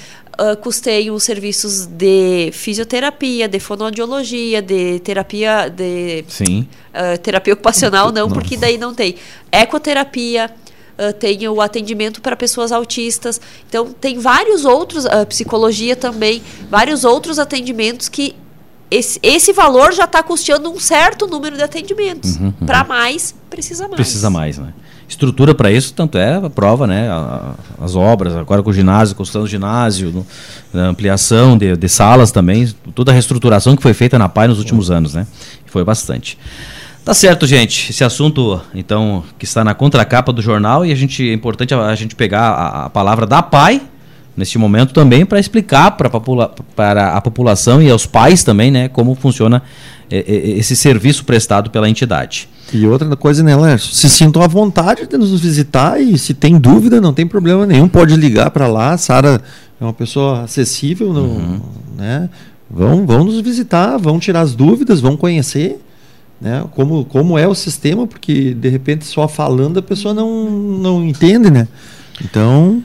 Custeiam 0.63 1.15
os 1.15 1.23
serviços 1.23 1.87
de 1.87 2.51
fisioterapia, 2.53 3.47
de 3.47 3.61
fonoaudiologia, 3.61 4.63
de 4.63 4.99
terapia, 5.01 5.69
de 5.69 6.25
Sim. 6.29 6.67
ah, 6.95 7.19
terapia 7.19 7.53
ocupacional 7.53 8.11
não, 8.13 8.29
porque 8.31 8.57
daí 8.57 8.79
não 8.79 8.95
tem. 8.95 9.17
Ecoterapia, 9.53 10.51
ah, 10.97 11.13
tem 11.13 11.49
o 11.49 11.61
atendimento 11.61 12.21
para 12.21 12.37
pessoas 12.37 12.73
autistas. 12.73 13.41
Então, 13.69 13.93
tem 13.93 14.19
vários 14.19 14.65
outros, 14.65 15.07
ah, 15.07 15.25
psicologia 15.27 15.95
também, 15.97 16.43
vários 16.71 17.05
outros 17.05 17.39
atendimentos 17.39 18.09
que 18.09 18.35
esse, 18.91 19.19
esse 19.23 19.53
valor 19.53 19.93
já 19.93 20.05
está 20.05 20.23
custeando 20.23 20.71
um 20.71 20.79
certo 20.81 21.27
número 21.27 21.57
de 21.57 21.63
atendimentos. 21.63 22.39
Para 22.67 22.85
mais, 22.85 23.35
precisa 23.49 23.85
mais. 23.85 23.95
Precisa 23.97 24.31
mais, 24.31 24.59
né? 24.59 24.73
Estrutura 25.09 25.55
para 25.55 25.73
isso, 25.73 25.93
tanto 25.93 26.17
é 26.19 26.37
a 26.37 26.49
prova, 26.49 26.87
né? 26.87 27.09
a- 27.11 27.55
as 27.83 27.97
obras, 27.97 28.37
agora 28.37 28.63
com 28.63 28.71
o 28.71 28.73
ginásio, 28.73 29.17
construção 29.17 29.43
do 29.43 29.49
ginásio, 29.49 30.11
no- 30.13 30.27
na 30.73 30.87
ampliação 30.89 31.59
de, 31.59 31.77
de 31.77 31.89
salas 31.89 32.31
também, 32.31 32.73
toda 32.95 33.11
a 33.11 33.15
reestruturação 33.15 33.75
que 33.75 33.83
foi 33.83 33.93
feita 33.93 34.17
na 34.19 34.29
PAI 34.29 34.47
nos 34.49 34.59
últimos 34.59 34.89
anos, 34.91 35.15
né? 35.15 35.27
Foi 35.67 35.83
bastante. 35.85 36.39
Tá 37.05 37.13
certo, 37.15 37.45
gente. 37.47 37.91
Esse 37.91 38.05
assunto, 38.05 38.61
então, 38.75 39.25
que 39.39 39.45
está 39.45 39.65
na 39.65 39.75
contracapa 39.75 40.33
do 40.33 40.41
jornal, 40.43 40.87
e 40.87 40.93
a 40.93 40.95
gente 40.95 41.29
é 41.29 41.33
importante 41.33 41.75
a, 41.75 41.87
a 41.87 41.95
gente 41.97 42.15
pegar 42.15 42.51
a, 42.51 42.85
a 42.87 42.91
palavra 42.91 43.27
da 43.27 43.43
PAI 43.43 43.83
neste 44.41 44.59
momento 44.59 44.93
também 44.93 45.25
para 45.25 45.39
explicar 45.39 45.93
para 45.93 46.09
a 46.09 46.11
popula 46.11 46.53
a 47.15 47.21
população 47.21 47.81
e 47.81 47.89
aos 47.91 48.07
pais 48.07 48.43
também, 48.43 48.71
né, 48.71 48.89
como 48.89 49.15
funciona 49.15 49.63
eh, 50.11 50.25
eh, 50.27 50.51
esse 50.59 50.75
serviço 50.75 51.25
prestado 51.25 51.71
pela 51.71 51.89
entidade. 51.89 52.49
E 52.73 52.87
outra 52.87 53.15
coisa, 53.17 53.43
né, 53.43 53.55
Lércio? 53.57 53.93
Se 53.95 54.09
sintam 54.09 54.43
à 54.43 54.47
vontade 54.47 55.07
de 55.07 55.17
nos 55.17 55.41
visitar 55.41 56.01
e 56.01 56.17
se 56.19 56.35
tem 56.35 56.59
dúvida, 56.59 57.01
não 57.01 57.13
tem 57.13 57.27
problema 57.27 57.67
nenhum, 57.67 57.89
pode 57.89 58.15
ligar 58.17 58.51
para 58.51 58.67
lá. 58.67 58.97
Sara 58.97 59.41
é 59.81 59.85
uma 59.85 59.93
pessoa 59.93 60.43
acessível, 60.43 61.13
no, 61.13 61.21
Uhum. 61.23 61.61
né? 61.97 62.29
Vão, 62.71 63.05
vão 63.05 63.25
nos 63.25 63.41
visitar, 63.41 63.97
vão 63.97 64.19
tirar 64.21 64.41
as 64.43 64.55
dúvidas, 64.55 65.01
vão 65.01 65.17
conhecer. 65.17 65.81
né? 66.41 66.65
Como, 66.75 67.05
como 67.05 67.37
é 67.37 67.47
o 67.47 67.55
sistema, 67.55 68.07
porque 68.07 68.55
de 68.55 68.69
repente 68.69 69.05
só 69.05 69.27
falando 69.29 69.79
a 69.79 69.83
pessoa 69.83 70.15
não, 70.15 70.49
não 70.49 71.05
entende, 71.05 71.51
né? 71.51 71.67
Então, 72.25 72.83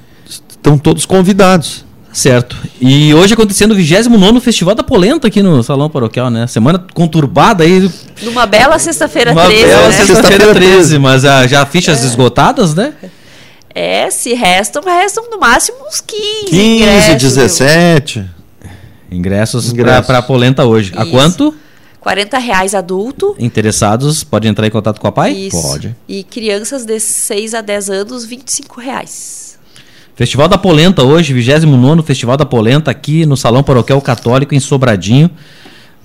estão 0.65 0.77
todos 0.79 1.05
convidados. 1.05 1.85
Certo. 2.11 2.55
E 2.79 3.13
hoje 3.13 3.33
acontecendo 3.33 3.71
o 3.71 3.75
29 3.75 4.39
Festival 4.39 4.73
da 4.73 4.81
Polenta 4.81 5.27
aqui 5.27 5.43
no 5.43 5.61
Salão 5.61 5.89
Paroquial, 5.89 6.29
né? 6.29 6.47
Semana 6.47 6.83
conturbada 6.93 7.63
aí. 7.63 7.91
Numa 8.23 8.45
bela 8.45 8.79
sexta-feira 8.79 9.33
Uma 9.33 9.45
13, 9.45 9.65
bela 9.65 9.89
né? 9.89 9.91
sexta-feira 9.91 10.53
13, 10.55 10.97
mas 10.97 11.25
ah, 11.25 11.45
já 11.45 11.65
fichas 11.65 12.03
esgotadas, 12.03 12.73
né? 12.73 12.93
É, 13.69 14.09
se 14.09 14.33
restam, 14.33 14.81
restam 14.81 15.29
no 15.29 15.37
máximo 15.37 15.77
uns 15.85 15.99
15. 15.99 16.45
15, 16.45 16.57
ingressos, 16.57 17.21
17. 17.21 18.25
Ingressos, 19.11 19.71
Ingressos. 19.71 20.05
para 20.07 20.19
a 20.19 20.21
Polenta 20.21 20.63
hoje. 20.63 20.93
A 20.95 21.03
Isso. 21.03 21.11
quanto? 21.11 21.53
40 21.99 22.37
reais 22.37 22.73
adulto. 22.73 23.35
Interessados, 23.37 24.23
podem 24.23 24.51
entrar 24.51 24.65
em 24.65 24.71
contato 24.71 25.01
com 25.01 25.07
a 25.07 25.11
PAI? 25.11 25.33
Isso. 25.47 25.61
Pode. 25.61 25.93
E 26.07 26.23
crianças 26.23 26.85
de 26.85 26.97
6 26.97 27.53
a 27.53 27.61
10 27.61 27.89
anos, 27.89 28.25
25 28.25 28.79
reais. 28.79 29.44
Festival 30.15 30.47
da 30.47 30.57
Polenta 30.57 31.03
hoje, 31.03 31.33
29 31.33 32.01
Festival 32.03 32.37
da 32.37 32.45
Polenta 32.45 32.89
aqui 32.89 33.25
no 33.25 33.35
Salão 33.35 33.61
Paroquial 33.61 34.01
Católico 34.01 34.55
em 34.55 34.59
Sobradinho. 34.61 35.29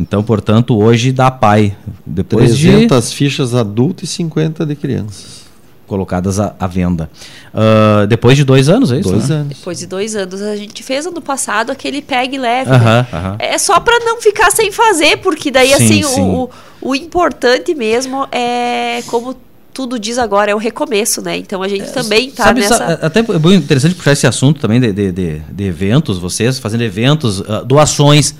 Então, 0.00 0.22
portanto, 0.22 0.76
hoje 0.76 1.12
da 1.12 1.30
PAI. 1.30 1.76
Depois 2.04 2.56
de 2.56 2.68
300 2.68 3.12
fichas 3.12 3.54
adulto 3.54 4.02
e 4.02 4.08
50 4.08 4.66
de 4.66 4.74
crianças. 4.74 5.44
colocadas 5.86 6.40
à, 6.40 6.54
à 6.58 6.66
venda. 6.66 7.08
Ah, 7.54 8.04
depois 8.08 8.36
de 8.36 8.42
dois 8.42 8.68
anos, 8.68 8.90
é 8.90 8.98
isso? 8.98 9.10
Dois 9.10 9.28
né? 9.28 9.36
anos. 9.36 9.58
Depois 9.58 9.78
de 9.78 9.86
dois 9.86 10.16
anos, 10.16 10.42
a 10.42 10.56
gente 10.56 10.82
fez 10.82 11.06
ano 11.06 11.20
passado 11.20 11.70
aquele 11.70 12.02
pegue 12.02 12.36
leve. 12.36 12.70
Aham, 12.70 13.02
né? 13.02 13.06
aham. 13.12 13.36
É 13.38 13.58
só 13.58 13.78
para 13.78 13.98
não 14.04 14.20
ficar 14.20 14.50
sem 14.50 14.72
fazer, 14.72 15.18
porque 15.18 15.52
daí, 15.52 15.68
Sim, 15.68 15.74
assim, 15.74 16.02
sim. 16.02 16.20
O, 16.20 16.50
o, 16.80 16.90
o 16.90 16.94
importante 16.96 17.74
mesmo 17.74 18.26
é, 18.32 19.02
como 19.06 19.36
tudo 19.72 19.98
diz 19.98 20.18
agora, 20.18 20.50
é 20.50 20.54
o 20.54 20.58
recomeço, 20.58 21.22
né? 21.22 21.36
Então 21.36 21.62
a 21.62 21.68
gente 21.68 21.90
também 21.92 22.30
tá 22.30 22.44
Sabe, 22.44 22.60
nessa. 22.60 22.76
sa- 22.76 22.98
até 23.02 23.20
é 23.20 23.38
bem 23.38 23.54
interessante 23.54 23.94
puxar 23.94 24.12
esse 24.12 24.26
assunto 24.26 24.60
também 24.60 24.80
de, 24.80 24.92
de, 24.92 25.12
de- 25.12 25.38
de 25.50 25.64
eventos, 25.64 26.18
vocês 26.18 26.58
fazendo 26.58 26.82
eventos, 26.82 27.42
ah, 27.48 27.62
doações 27.62 28.34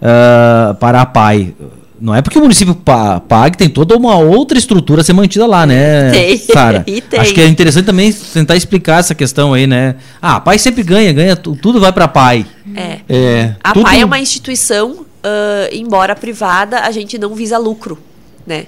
ah, 0.00 0.74
para 0.78 1.00
a 1.02 1.06
PAI. 1.06 1.54
Não 2.00 2.14
é 2.14 2.22
porque 2.22 2.38
o 2.38 2.40
município 2.42 2.74
pa- 2.74 3.20
pague, 3.20 3.58
tem 3.58 3.68
toda 3.68 3.94
uma 3.94 4.16
outra 4.16 4.56
estrutura 4.56 5.02
a 5.02 5.04
ser 5.04 5.12
mantida 5.12 5.46
lá, 5.46 5.66
né, 5.66 6.10
Tem, 6.10 6.34
Sara? 6.38 6.82
Acho 7.18 7.34
que 7.34 7.42
é 7.42 7.46
interessante 7.46 7.84
também 7.84 8.10
tentar 8.10 8.56
explicar 8.56 9.00
essa 9.00 9.14
questão 9.14 9.52
aí, 9.52 9.66
né? 9.66 9.96
Ah, 10.22 10.36
a 10.36 10.40
PAI 10.40 10.58
sempre 10.58 10.82
ganha, 10.82 11.12
ganha, 11.12 11.36
tu- 11.36 11.54
tudo 11.60 11.78
vai 11.78 11.92
para 11.92 12.06
a 12.06 12.08
PAI. 12.08 12.46
É. 12.74 13.00
É, 13.06 13.54
A 13.62 13.72
tudo- 13.74 13.82
PAI 13.84 14.00
é 14.00 14.04
uma 14.06 14.18
instituição, 14.18 15.04
ah, 15.22 15.68
embora 15.72 16.16
privada, 16.16 16.80
a 16.80 16.90
gente 16.90 17.18
não 17.18 17.34
visa 17.34 17.58
lucro, 17.58 17.98
né? 18.46 18.64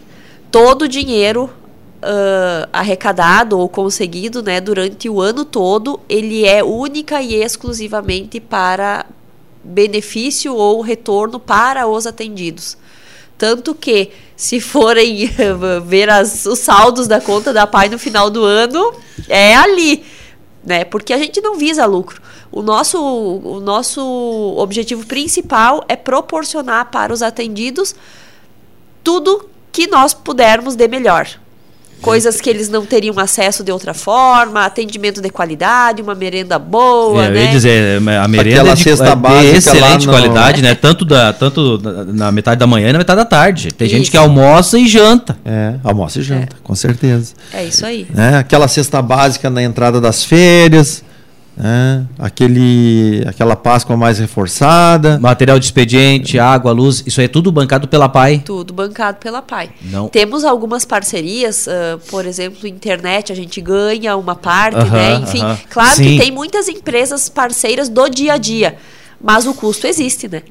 Todo 0.51 0.83
o 0.83 0.89
dinheiro 0.89 1.49
ah, 2.03 2.69
arrecadado 2.73 3.59
ou 3.59 3.69
conseguido, 3.69 4.43
né, 4.43 4.61
durante 4.61 5.09
o 5.09 5.21
ano 5.21 5.45
todo, 5.45 6.01
ele 6.09 6.45
é 6.45 6.63
única 6.63 7.23
e 7.23 7.35
exclusivamente 7.35 8.41
para 8.41 9.07
benefício 9.65 10.55
ou 10.55 10.81
retorno 10.81 11.39
para 11.39 11.87
os 11.87 12.07
atendidos. 12.07 12.77
Tanto 13.39 13.75
que, 13.75 14.11
se 14.37 14.61
forem 14.61 15.31
ver 15.87 16.11
as- 16.11 16.47
os 16.47 16.59
saldos 16.59 17.07
da 17.07 17.21
conta 17.21 17.53
da 17.53 17.67
PAI 17.67 17.89
no 17.89 17.99
final 17.99 18.29
do 18.31 18.45
ano, 18.45 18.93
é 19.29 19.55
ali, 19.55 20.05
né? 20.65 20.85
Porque 20.85 21.13
a 21.13 21.19
gente 21.19 21.41
não 21.41 21.57
visa 21.57 21.87
lucro. 21.87 22.21
O 22.51 22.63
nosso, 22.63 22.99
o 23.03 23.61
nosso 23.61 24.01
objetivo 24.59 25.07
principal 25.07 25.85
é 25.89 25.97
proporcionar 25.97 26.91
para 26.91 27.13
os 27.13 27.23
atendidos 27.23 27.95
tudo 29.03 29.49
que 29.73 29.87
nós 29.87 30.13
pudermos 30.13 30.77
de 30.77 30.87
melhor. 30.87 31.27
Coisas 32.03 32.41
que 32.41 32.51
eles 32.51 32.69
não 32.69 32.85
teriam 32.85 33.19
acesso 33.19 33.63
de 33.63 33.71
outra 33.73 33.95
forma, 33.95 34.65
atendimento 34.65 35.21
de 35.23 35.31
qualidade, 35.31 36.03
uma 36.03 36.15
merenda 36.15 36.59
boa, 36.59 37.25
É, 37.25 37.29
eu 37.29 37.33
né? 37.33 37.45
ia 37.45 37.51
dizer, 37.51 37.97
a 37.97 38.29
merenda 38.29 38.61
Aquela 38.61 38.73
é 38.73 38.75
de, 38.75 38.83
cesta 38.83 39.07
é 39.07 39.11
de 39.11 39.17
básica 39.17 39.51
lá 39.51 39.57
excelente 39.57 40.09
qualidade, 40.09 40.63
né? 40.63 40.75
Tanto, 40.75 41.05
da, 41.05 41.33
tanto 41.33 41.81
na, 42.13 42.33
metade 42.33 42.59
da 42.59 42.67
manhã 42.67 42.89
e 42.89 42.93
na 42.93 42.99
metade 42.99 43.19
da 43.19 43.25
tarde. 43.25 43.73
Tem 43.73 43.89
gente 43.89 44.03
Isso. 44.03 44.11
que 44.11 44.17
almoça 44.17 44.79
e 44.79 44.87
janta. 44.87 45.37
É, 45.45 45.75
almoço 45.85 46.19
e 46.21 46.23
janta, 46.23 46.57
com 46.63 46.75
certeza. 46.75 47.35
É 47.53 47.65
isso 47.65 47.87
aí. 47.87 48.07
né? 48.13 48.39
Aquela 48.39 48.67
cesta 48.69 49.01
básica 49.01 49.49
na 49.49 49.63
entrada 49.63 50.01
das 50.01 50.25
férias, 50.25 51.03
né? 51.57 52.07
Aquele, 52.19 53.23
aquela 53.27 53.55
Páscoa 53.55 53.97
mais 53.97 54.19
reforçada. 54.19 55.19
Material 55.19 55.59
de 55.59 55.67
expediente, 55.67 56.39
água, 56.39 56.73
luz, 56.73 57.03
isso 57.07 57.21
aí 57.21 57.27
é 57.27 57.29
tudo 57.29 57.53
bancado 57.53 57.87
pela 57.87 58.09
PAI. 58.09 58.39
Tudo 58.45 58.73
bancado 58.73 59.19
pela 59.19 59.43
PAI. 59.43 59.71
Não. 59.83 60.09
Temos 60.09 60.45
algumas 60.45 60.85
parcerias, 60.85 61.69
ah, 61.69 61.99
por 62.11 62.27
exemplo, 62.27 62.67
internet, 62.67 63.31
a 63.33 63.35
gente 63.37 63.61
ganha 63.61 64.17
uma 64.17 64.35
parte, 64.35 64.77
Aham, 64.79 64.91
né? 64.97 65.15
Enfim, 65.23 65.43
aham. 65.43 65.59
claro 65.69 65.97
Sim. 65.97 66.05
que 66.05 66.19
tem 66.19 66.31
muitas 66.33 66.69
empresas 66.69 67.29
parceiras 67.29 67.89
do 67.89 68.09
dia 68.09 68.35
a 68.35 68.39
dia, 68.39 68.77
mas 69.23 69.47
o 69.47 69.55
custo 69.55 69.87
existe, 69.87 70.29
né? 70.29 70.43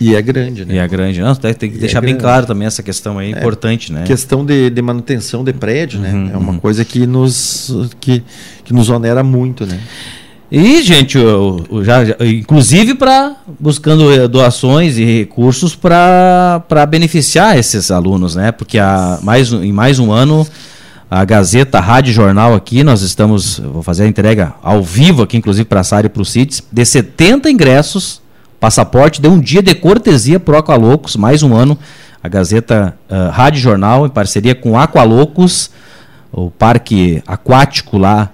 E 0.00 0.14
é 0.14 0.20
grande, 0.20 0.64
né? 0.64 0.74
E 0.74 0.78
a 0.80 0.86
grande, 0.88 1.20
não, 1.20 1.34
tem, 1.36 1.54
que 1.54 1.66
E 1.66 1.68
é 1.76 1.80
deixar 1.80 2.00
bem 2.00 2.10
grande. 2.10 2.22
claro 2.22 2.46
também 2.46 2.66
essa 2.66 2.82
questão 2.82 3.16
aí, 3.18 3.30
importante, 3.30 3.92
né? 3.92 4.02
Questão 4.04 4.44
de, 4.44 4.68
de 4.68 4.82
manutenção 4.82 5.44
de 5.44 5.52
prédio, 5.52 6.00
Uhum, 6.00 6.24
né? 6.26 6.30
É 6.34 6.36
uma 6.36 6.58
coisa 6.58 6.84
que 6.84 7.06
nos, 7.06 7.72
que, 8.00 8.22
que 8.64 8.74
nos 8.74 8.90
onera 8.90 9.22
muito, 9.22 9.64
né? 9.64 9.80
E, 10.56 10.82
gente, 10.82 11.18
o- 11.18 11.64
o- 11.68 11.82
já, 11.84 11.98
inclusive 12.20 12.94
para 12.94 13.34
buscando 13.58 14.12
eh, 14.12 14.28
doações 14.28 14.96
e 14.96 15.04
recursos 15.04 15.74
para 15.74 16.86
beneficiar 16.88 17.58
esses 17.58 17.90
alunos, 17.90 18.36
né? 18.36 18.52
Porque 18.52 18.78
há 18.78 19.18
mais, 19.22 19.52
em 19.52 19.72
mais 19.72 19.98
um 19.98 20.12
ano 20.12 20.46
a 21.10 21.24
Gazeta 21.24 21.80
Rádio 21.80 22.12
Jornal 22.12 22.54
aqui, 22.54 22.84
nós 22.84 23.02
estamos, 23.02 23.58
eu 23.58 23.72
vou 23.72 23.82
fazer 23.82 24.04
a 24.04 24.06
entrega 24.06 24.54
ao 24.62 24.80
vivo 24.80 25.22
aqui, 25.24 25.36
inclusive 25.36 25.64
para 25.64 25.80
a 25.80 25.84
Sara 25.84 26.06
e 26.06 26.08
para 26.10 26.22
o 26.22 26.24
CITES, 26.24 26.62
de 26.70 26.84
70 26.84 27.50
ingressos, 27.50 28.22
passaporte 28.60 29.20
de 29.20 29.26
um 29.28 29.40
dia 29.40 29.60
de 29.62 29.74
cortesia 29.74 30.38
para 30.38 30.54
o 30.54 30.58
Aqualocos, 30.58 31.16
mais 31.16 31.42
um 31.42 31.52
ano, 31.54 31.76
a 32.22 32.28
Gazeta 32.28 32.96
ah, 33.10 33.30
Rádio 33.34 33.60
Jornal, 33.60 34.06
em 34.06 34.08
parceria 34.10 34.54
com 34.54 34.78
Aqualocos, 34.78 35.70
o 36.32 36.48
parque 36.48 37.20
aquático 37.26 37.98
lá 37.98 38.30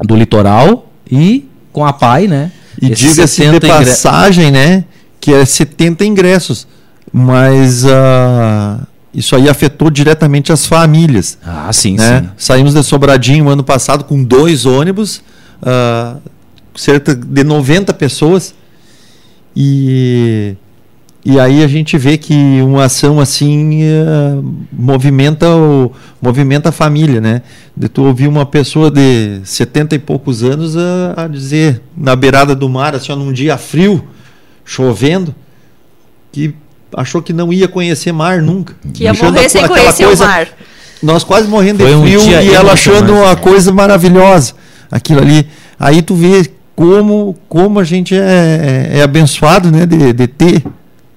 do 0.00 0.14
litoral 0.14 0.89
e 1.10 1.48
com 1.72 1.84
a 1.84 1.92
PAI, 1.92 2.26
né? 2.26 2.52
E 2.80 2.88
diga-se 2.90 3.20
de 3.22 3.28
70 3.28 3.56
ingre- 3.56 3.68
passagem, 3.68 4.50
né? 4.50 4.84
Que 5.20 5.32
é 5.34 5.44
70 5.44 6.04
ingressos. 6.04 6.66
Mas 7.12 7.84
ah, 7.84 8.80
isso 9.12 9.34
aí 9.36 9.48
afetou 9.48 9.90
diretamente 9.90 10.52
as 10.52 10.66
famílias. 10.66 11.36
Ah, 11.44 11.72
sim, 11.72 11.96
né? 11.96 12.20
sim. 12.22 12.28
Saímos 12.36 12.74
de 12.74 12.82
Sobradinho 12.82 13.48
ano 13.48 13.64
passado 13.64 14.04
com 14.04 14.22
dois 14.22 14.64
ônibus, 14.66 15.22
ah, 15.62 16.16
cerca 16.74 17.14
de 17.14 17.44
90 17.44 17.92
pessoas. 17.94 18.54
E, 19.56 20.54
e 21.24 21.38
aí 21.38 21.62
a 21.62 21.68
gente 21.68 21.98
vê 21.98 22.16
que 22.16 22.34
uma 22.62 22.84
ação 22.84 23.20
assim 23.20 23.82
ah, 23.84 24.40
movimenta, 24.72 25.48
o, 25.54 25.92
movimenta 26.20 26.70
a 26.70 26.72
família, 26.72 27.20
né? 27.20 27.42
De 27.76 27.88
tu 27.88 28.04
ouvir 28.04 28.26
uma 28.26 28.46
pessoa 28.46 28.90
de 28.90 29.40
70 29.44 29.96
e 29.96 29.98
poucos 29.98 30.42
anos 30.42 30.76
a, 30.76 31.24
a 31.24 31.28
dizer 31.28 31.82
na 31.96 32.16
beirada 32.16 32.54
do 32.54 32.68
mar, 32.68 32.94
assim, 32.94 33.12
ó, 33.12 33.16
num 33.16 33.32
dia 33.32 33.58
frio, 33.58 34.02
chovendo, 34.64 35.34
que 36.32 36.54
achou 36.96 37.20
que 37.20 37.34
não 37.34 37.52
ia 37.52 37.68
conhecer 37.68 38.12
mar 38.12 38.40
nunca. 38.40 38.74
Que 38.94 39.04
ia 39.04 39.12
morrer 39.12 39.48
sem 39.48 39.66
conhecer 39.66 40.06
coisa- 40.06 40.24
o 40.24 40.28
mar. 40.28 40.48
nós 41.02 41.22
quase 41.22 41.46
morrendo 41.48 41.82
Foi 41.82 41.90
de 41.90 41.96
um 41.96 42.02
frio 42.02 42.20
dia 42.20 42.42
e 42.42 42.54
ela 42.54 42.72
achando 42.72 43.10
emocionante, 43.10 43.26
uma 43.26 43.36
coisa 43.36 43.72
maravilhosa. 43.72 44.54
Aquilo 44.90 45.20
ali. 45.20 45.46
Aí 45.78 46.00
tu 46.00 46.14
vê 46.14 46.50
como, 46.74 47.36
como 47.46 47.78
a 47.78 47.84
gente 47.84 48.14
é, 48.14 48.88
é, 48.94 48.98
é 48.98 49.02
abençoado 49.02 49.70
né? 49.70 49.84
de, 49.84 50.14
de 50.14 50.26
ter 50.26 50.64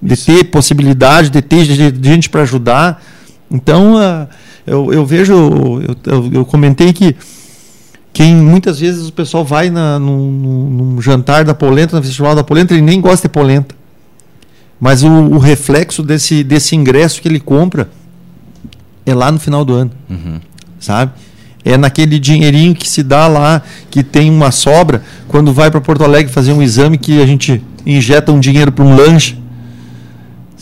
de 0.03 0.15
ter 0.17 0.43
possibilidade, 0.45 1.29
de 1.29 1.41
ter 1.41 1.63
ge- 1.65 1.93
gente 2.01 2.29
para 2.29 2.41
ajudar. 2.41 3.01
Então, 3.49 3.97
ah, 3.97 4.27
eu, 4.67 4.91
eu 4.93 5.05
vejo, 5.05 5.33
eu, 5.33 5.95
eu, 6.05 6.29
eu 6.33 6.45
comentei 6.45 6.91
que 6.91 7.15
quem 8.11 8.35
muitas 8.35 8.79
vezes 8.79 9.07
o 9.07 9.13
pessoal 9.13 9.43
vai 9.45 9.69
na, 9.69 9.97
num, 9.97 10.31
num- 10.31 10.69
num 10.69 11.01
jantar 11.01 11.43
da 11.45 11.53
polenta, 11.53 11.95
no 11.97 12.03
festival 12.03 12.35
da 12.35 12.43
polenta, 12.43 12.73
ele 12.73 12.81
nem 12.81 12.99
gosta 13.01 13.27
de 13.27 13.31
polenta. 13.31 13.73
Mas 14.79 15.01
o, 15.03 15.07
o 15.09 15.37
reflexo 15.37 16.03
desse, 16.03 16.43
desse 16.43 16.75
ingresso 16.75 17.21
que 17.21 17.27
ele 17.27 17.39
compra 17.39 17.89
é 19.05 19.13
lá 19.13 19.31
no 19.31 19.39
final 19.39 19.63
do 19.63 19.73
ano, 19.73 19.91
Uhum. 20.09 20.39
sabe? 20.79 21.11
É 21.65 21.77
naquele 21.77 22.19
dinheirinho 22.19 22.75
que 22.75 22.89
se 22.89 23.01
dá 23.01 23.25
lá, 23.27 23.61
que 23.89 24.03
tem 24.03 24.29
uma 24.29 24.51
sobra, 24.51 25.01
quando 25.29 25.53
vai 25.53 25.71
para 25.71 25.79
Porto 25.79 26.03
Alegre 26.03 26.31
fazer 26.31 26.51
um 26.51 26.61
exame 26.61 26.97
que 26.97 27.21
a 27.21 27.25
gente 27.25 27.63
injeta 27.85 28.31
um 28.33 28.39
dinheiro 28.39 28.69
para 28.71 28.83
um 28.83 28.93
lanche, 28.95 29.37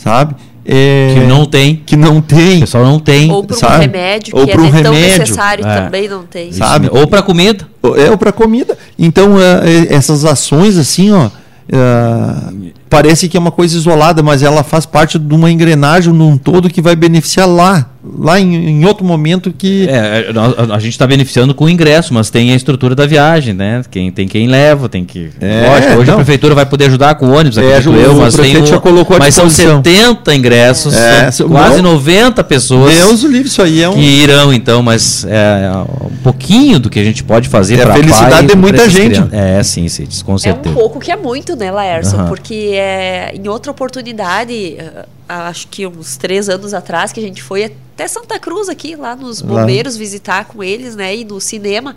sabe? 0.02 0.34
É, 0.64 1.14
Que 1.14 1.26
não 1.26 1.44
tem. 1.44 1.82
que 1.84 1.96
não 1.96 2.18
O 2.18 2.22
tem, 2.22 2.60
pessoal 2.60 2.84
não 2.84 3.00
tem. 3.00 3.30
Ou 3.32 3.42
para 3.42 3.56
um 3.56 3.58
sabe? 3.58 3.80
remédio, 3.86 4.36
Ou 4.36 4.46
que 4.46 4.56
um 4.56 4.64
é 4.66 4.70
tão 4.82 4.92
remédio. 4.94 5.18
necessário 5.18 5.66
É. 5.66 5.80
também 5.80 6.08
não 6.08 6.22
tem. 6.22 6.52
Sabe? 6.52 6.88
Ou 6.92 7.06
para 7.06 7.20
comida. 7.22 7.66
é 7.96 8.16
para 8.16 8.30
comida. 8.30 8.78
Então, 8.98 9.40
é, 9.40 9.88
é, 9.88 9.94
essas 9.94 10.24
ações 10.24 10.78
assim, 10.78 11.10
ó, 11.10 11.30
é, 11.68 12.72
parece 12.88 13.28
que 13.28 13.36
é 13.36 13.40
uma 13.40 13.50
coisa 13.50 13.76
isolada, 13.76 14.22
mas 14.22 14.42
ela 14.42 14.62
faz 14.62 14.86
parte 14.86 15.18
de 15.18 15.34
uma 15.34 15.50
engrenagem 15.50 16.12
num 16.12 16.36
todo 16.36 16.70
que 16.70 16.80
vai 16.80 16.94
beneficiar 16.94 17.48
lá, 17.48 17.90
lá 18.04 18.40
em, 18.40 18.54
em 18.80 18.84
outro 18.84 19.04
momento 19.04 19.52
que. 19.52 19.86
É, 19.88 20.30
a, 20.70 20.74
a 20.74 20.78
gente 20.78 20.92
está 20.92 21.06
beneficiando 21.06 21.54
com 21.54 21.64
o 21.66 21.68
ingresso, 21.70 22.12
mas 22.12 22.30
tem 22.30 22.52
a 22.52 22.56
estrutura 22.56 22.94
da 22.94 23.06
viagem, 23.06 23.54
né? 23.54 23.82
Quem, 23.90 24.10
tem 24.10 24.26
quem 24.26 24.48
leva, 24.48 24.88
tem 24.88 25.04
que. 25.04 25.30
É, 25.40 25.68
Lógico, 25.68 25.92
hoje 25.94 26.06
não. 26.06 26.14
a 26.14 26.16
prefeitura 26.16 26.54
vai 26.54 26.66
poder 26.66 26.86
ajudar 26.86 27.14
com 27.14 27.26
o 27.26 27.32
ônibus, 27.32 27.58
É, 27.58 27.76
acredito 27.76 27.94
eu, 27.94 28.14
mas 28.16 28.34
tem 28.34 28.56
o- 28.56 28.66
já 28.66 28.78
colocou 28.80 29.18
Mas 29.18 29.34
são 29.34 29.46
disposição. 29.46 29.82
70 29.84 30.34
ingressos, 30.34 30.94
É, 30.94 31.30
são 31.30 31.48
não- 31.48 31.56
quase 31.56 31.80
90 31.82 32.42
pessoas 32.44 32.94
Deus 32.94 33.22
o 33.22 33.28
livre, 33.28 33.48
isso 33.48 33.62
aí 33.62 33.82
é 33.82 33.88
um. 33.88 33.94
que 33.94 34.00
irão, 34.00 34.52
então, 34.52 34.82
mas 34.82 35.24
é 35.28 35.70
um 36.10 36.16
pouquinho 36.22 36.78
do 36.80 36.90
que 36.90 36.98
a 36.98 37.04
gente 37.04 37.22
pode 37.22 37.48
fazer 37.48 37.78
É 37.78 37.82
a 37.82 37.86
para 37.86 37.94
felicidade 37.94 38.46
de 38.48 38.56
muita 38.56 38.88
gente. 38.88 39.22
É, 39.32 39.62
sim, 39.62 39.88
sim, 39.88 40.06
com 40.24 40.34
É 40.34 40.38
certeza. 40.38 40.74
um 40.74 40.78
pouco 40.78 40.98
que 40.98 41.10
é 41.10 41.16
muito, 41.16 41.54
né, 41.56 41.70
Laércio? 41.70 42.18
Porque 42.28 42.70
é, 42.74 43.32
em 43.34 43.48
outra 43.48 43.70
oportunidade, 43.70 44.76
eh, 44.78 45.04
acho 45.48 45.68
que 45.68 45.86
uns 45.86 46.16
três 46.16 46.48
anos 46.48 46.72
atrás, 46.74 47.12
que 47.12 47.20
a 47.20 47.22
gente 47.22 47.42
foi 47.42 47.64
até 47.64 48.06
Santa 48.08 48.38
Cruz 48.38 48.68
aqui, 48.68 48.96
lá 48.96 49.14
nos 49.16 49.40
Lá. 49.42 49.60
bombeiros, 49.60 49.96
visitar 49.96 50.44
com 50.46 50.62
eles, 50.62 50.94
né? 50.96 51.14
E 51.16 51.24
no 51.24 51.40
cinema, 51.40 51.96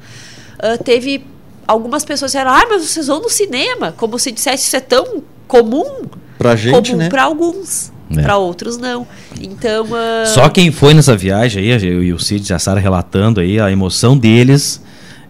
ah, 0.60 0.78
teve 0.84 1.26
algumas 1.68 2.04
pessoas 2.06 2.32
que 2.32 2.38
disseram, 2.38 2.52
ah, 2.56 2.66
mas 2.70 2.84
vocês 2.84 3.08
vão 3.08 3.22
no 3.22 3.30
cinema, 3.30 3.92
como 3.94 4.18
se 4.20 4.32
dissesse 4.32 4.66
isso 4.68 4.76
é 4.76 4.80
tão 4.82 5.24
comum, 5.48 6.04
Pra 6.38 6.56
gente, 6.56 6.90
comum 6.92 6.98
né? 6.98 7.10
para 7.10 7.24
alguns. 7.24 7.92
É. 8.16 8.22
Para 8.22 8.38
outros 8.38 8.78
não. 8.78 9.08
Então. 9.42 9.88
ah, 9.94 10.26
Só 10.28 10.48
quem 10.50 10.72
foi 10.72 10.94
nessa 10.94 11.16
viagem 11.18 11.64
aí, 11.64 11.86
eu 11.88 12.04
e 12.04 12.14
o 12.14 12.20
Cid 12.20 12.48
e 12.50 12.54
a 12.54 12.60
Sara 12.60 12.80
relatando 12.80 13.40
aí 13.40 13.60
a 13.60 13.72
emoção 13.72 14.16
deles 14.18 14.80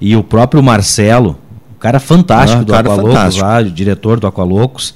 e 0.01 0.13
o 0.15 0.21
próprio 0.23 0.61
Marcelo, 0.61 1.39
o 1.73 1.79
cara 1.79 1.99
fantástico 2.01 2.61
Ah, 2.61 2.63
do 2.65 2.71
cara 2.73 2.81
Aqualocos 2.89 3.13
fantástico. 3.13 3.45
lá, 3.45 3.59
o 3.59 3.71
diretor 3.71 4.19
do 4.19 4.27
Aqualocos. 4.27 4.93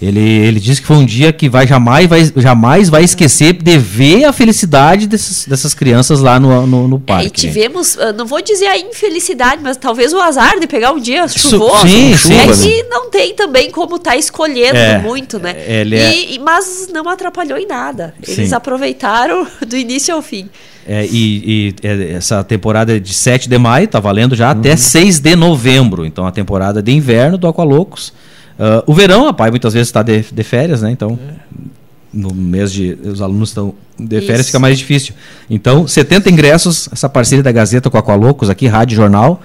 Ele, 0.00 0.18
ele 0.20 0.58
disse 0.58 0.80
que 0.80 0.86
foi 0.86 0.96
um 0.96 1.04
dia 1.04 1.30
que 1.30 1.46
vai 1.46 1.66
jamais 1.66 2.08
vai, 2.08 2.32
jamais 2.36 2.88
vai 2.88 3.04
esquecer 3.04 3.52
de 3.52 3.76
ver 3.76 4.24
a 4.24 4.32
felicidade 4.32 5.06
desses, 5.06 5.46
dessas 5.46 5.74
crianças 5.74 6.20
lá 6.20 6.40
no, 6.40 6.66
no, 6.66 6.88
no 6.88 6.96
É, 6.96 7.00
parque. 7.00 7.24
e 7.26 7.26
né? 7.26 7.30
tivemos, 7.52 7.98
ah, 7.98 8.10
não 8.12 8.24
vou 8.24 8.40
dizer 8.40 8.66
a 8.66 8.78
infelicidade, 8.78 9.60
mas 9.62 9.76
talvez 9.76 10.14
o 10.14 10.18
azar 10.18 10.58
de 10.58 10.66
pegar 10.66 10.92
um 10.92 10.98
dia 10.98 11.28
Su- 11.28 11.50
chuvoso. 11.50 11.86
sim, 11.86 12.12
é 12.12 12.16
sim. 12.54 12.62
que 12.62 12.82
não 12.84 13.10
tem 13.10 13.34
também 13.34 13.70
como 13.70 13.98
tá 13.98 14.16
escolhendo 14.16 14.78
É, 14.78 14.98
muito, 14.98 15.38
né? 15.38 15.54
ele 15.66 15.96
é- 15.96 16.32
E- 16.32 16.38
mas 16.38 16.88
não 16.92 17.06
atrapalhou 17.06 17.58
em 17.58 17.66
nada. 17.66 18.14
Eles 18.26 18.48
Sim. 18.48 18.54
aproveitaram 18.54 19.46
do 19.68 19.76
início 19.76 20.14
ao 20.14 20.22
fim. 20.22 20.48
É, 20.88 21.04
e 21.04 21.74
e, 21.82 21.86
é, 21.86 22.12
essa 22.14 22.42
temporada 22.42 22.96
é 22.96 22.98
de 22.98 23.12
7 23.12 23.50
de 23.50 23.58
maio, 23.58 23.86
tá 23.86 24.00
valendo 24.00 24.34
já 24.34 24.46
Uhum. 24.52 24.58
até 24.60 24.76
6 24.76 25.18
de 25.18 25.36
novembro. 25.36 26.06
Então 26.06 26.26
a 26.26 26.30
temporada 26.32 26.82
de 26.82 26.90
inverno 26.90 27.36
do 27.36 27.46
Aqualocos. 27.46 28.14
Ah, 28.60 28.84
o 28.86 28.92
verão, 28.92 29.26
a 29.26 29.32
pai 29.32 29.50
muitas 29.50 29.72
vezes 29.72 29.88
está 29.88 30.02
de, 30.02 30.20
de 30.30 30.42
férias, 30.44 30.82
né? 30.82 30.90
Então, 30.90 31.18
no 32.12 32.34
mês 32.34 32.70
de. 32.70 32.98
Os 33.04 33.22
alunos 33.22 33.48
estão 33.50 33.74
de 33.98 34.20
férias, 34.20 34.40
Isso. 34.40 34.46
fica 34.48 34.58
mais 34.58 34.78
difícil. 34.78 35.14
Então, 35.48 35.86
70 35.88 36.30
ingressos, 36.30 36.88
essa 36.92 37.08
parceria 37.08 37.42
da 37.42 37.52
Gazeta 37.52 37.88
com 37.88 37.96
a 37.96 38.00
Aqualocos, 38.00 38.50
aqui, 38.50 38.66
Rádio 38.66 38.96
Jornal, 38.96 39.40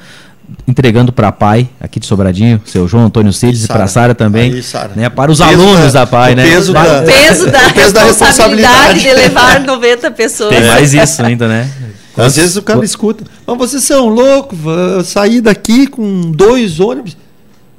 entregando 0.67 1.11
para 1.13 1.29
a 1.29 1.31
pai, 1.31 1.69
aqui 1.79 1.99
de 1.99 2.05
Sobradinho, 2.05 2.61
seu 2.65 2.87
João 2.87 3.05
Antônio 3.05 3.31
Cides 3.31 3.63
e 3.63 3.67
para 3.67 3.83
a 3.85 3.87
Sara 3.87 4.13
também. 4.15 4.51
Aí. 4.53 4.63
Né, 4.95 5.09
para 5.09 5.31
os 5.31 5.39
alunos 5.41 5.93
da- 5.93 6.01
da, 6.01 6.07
pai, 6.07 6.33
o 6.33 6.35
né? 6.35 6.43
peso 6.43 6.73
da- 6.73 7.01
O 7.01 7.05
peso 7.05 7.51
da 7.51 7.67
O 7.67 7.73
peso 7.73 7.93
da 7.93 8.03
responsabilidade 8.05 8.99
de 8.99 9.13
levar 9.13 9.59
90 9.61 10.11
pessoas. 10.11 10.49
Tem 10.49 10.65
mais 10.65 10.93
isso 10.95 11.21
ainda, 11.23 11.47
né? 11.47 11.69
Às 12.17 12.35
vezes 12.37 12.55
o 12.55 12.61
cara 12.61 12.83
escuta, 12.85 13.23
mas 13.45 13.57
vocês 13.57 13.83
são 13.83 14.07
loucos, 14.07 14.57
sair 15.05 15.41
daqui 15.41 15.85
com 15.87 16.31
dois 16.31 16.79
ônibus. 16.79 17.17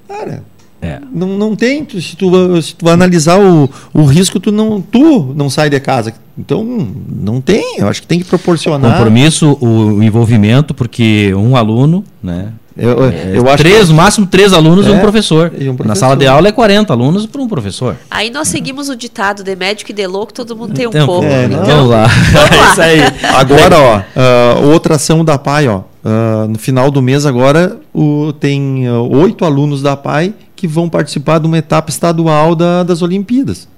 Cara, 0.07 0.43
É. 0.81 1.01
não, 1.13 1.29
não 1.39 1.57
tem. 1.57 1.87
Se 2.01 2.17
tu, 2.17 2.63
se 2.63 2.75
tu 2.75 2.89
analisar 2.89 3.39
o, 3.41 3.69
o 3.95 4.05
risco, 4.05 4.39
tu 4.39 4.53
não, 4.53 4.81
tu 4.81 5.33
não 5.35 5.49
sai 5.51 5.71
de 5.71 5.81
casa. 5.81 6.13
Então, 6.39 6.65
não 7.09 7.41
tem. 7.41 7.79
Eu 7.79 7.89
acho 7.89 8.03
que 8.03 8.07
tem 8.07 8.19
que 8.19 8.25
proporcionar. 8.27 8.93
compromisso, 8.93 9.57
o 9.61 10.03
envolvimento, 10.03 10.75
porque 10.75 11.33
um 11.35 11.57
aluno, 11.57 12.05
né? 12.23 12.49
Eu, 12.79 12.91
eu, 12.91 13.47
é, 13.49 13.53
acho 13.55 13.57
três, 13.57 13.85
que, 13.85 13.89
no 13.89 13.95
máximo 13.95 14.27
três 14.27 14.53
alunos 14.53 14.87
e 14.87 14.91
É, 14.91 14.93
um 14.93 14.99
professor. 15.01 15.51
e 15.59 15.65
um 15.67 15.73
Na 15.73 15.77
professor. 15.79 15.97
sala 15.97 16.15
de 16.15 16.27
aula 16.27 16.49
é 16.49 16.53
40 16.53 16.93
alunos 16.93 17.25
para 17.25 17.41
um 17.41 17.49
professor. 17.49 17.97
Aí 18.11 18.29
nós 18.29 18.49
seguimos 18.49 18.91
o 18.91 18.95
ditado 18.97 19.43
de 19.43 19.57
médico 19.57 19.93
e 19.93 19.95
de 19.95 20.07
louco, 20.07 20.31
todo 20.35 20.55
mundo 20.55 20.75
tem 20.75 20.87
um 20.87 20.91
Então, 20.91 21.07
pouco. 21.07 21.25
é, 21.25 21.47
então, 21.47 21.65
Vamos 21.65 21.89
lá. 21.89 22.07
vamos 22.35 22.35
lá. 22.51 22.55
É 22.55 22.71
isso 22.71 22.83
aí. 22.83 23.01
Agora, 23.35 23.79
ó, 23.81 24.03
ah, 24.15 24.61
outra 24.63 24.97
ação 24.97 25.25
da 25.25 25.39
PAI, 25.39 25.69
ó. 25.69 25.81
ah, 26.05 26.47
no 26.51 26.59
final 26.59 26.91
do 26.91 27.01
mês 27.01 27.25
agora 27.25 27.79
o, 27.95 28.35
tem 28.39 28.87
ah, 28.87 29.01
oito 29.01 29.47
alunos 29.47 29.81
da 29.81 29.97
PAI 29.97 30.35
que 30.57 30.67
vão 30.67 30.89
participar 30.89 31.39
de 31.39 31.47
uma 31.47 31.59
etapa 31.59 31.91
estadual 31.91 32.55
da- 32.57 32.83
das 32.83 33.03
Olimpíadas. 33.03 33.69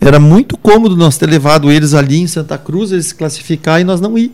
Era 0.00 0.20
muito 0.20 0.56
cômodo 0.58 0.96
nós 0.96 1.16
ter 1.16 1.28
levado 1.28 1.70
eles 1.70 1.94
ali 1.94 2.18
em 2.20 2.26
Santa 2.26 2.58
Cruz, 2.58 2.92
eles 2.92 3.06
se 3.06 3.14
classificar 3.14 3.80
e 3.80 3.84
nós 3.84 4.00
não 4.00 4.18
ir. 4.18 4.32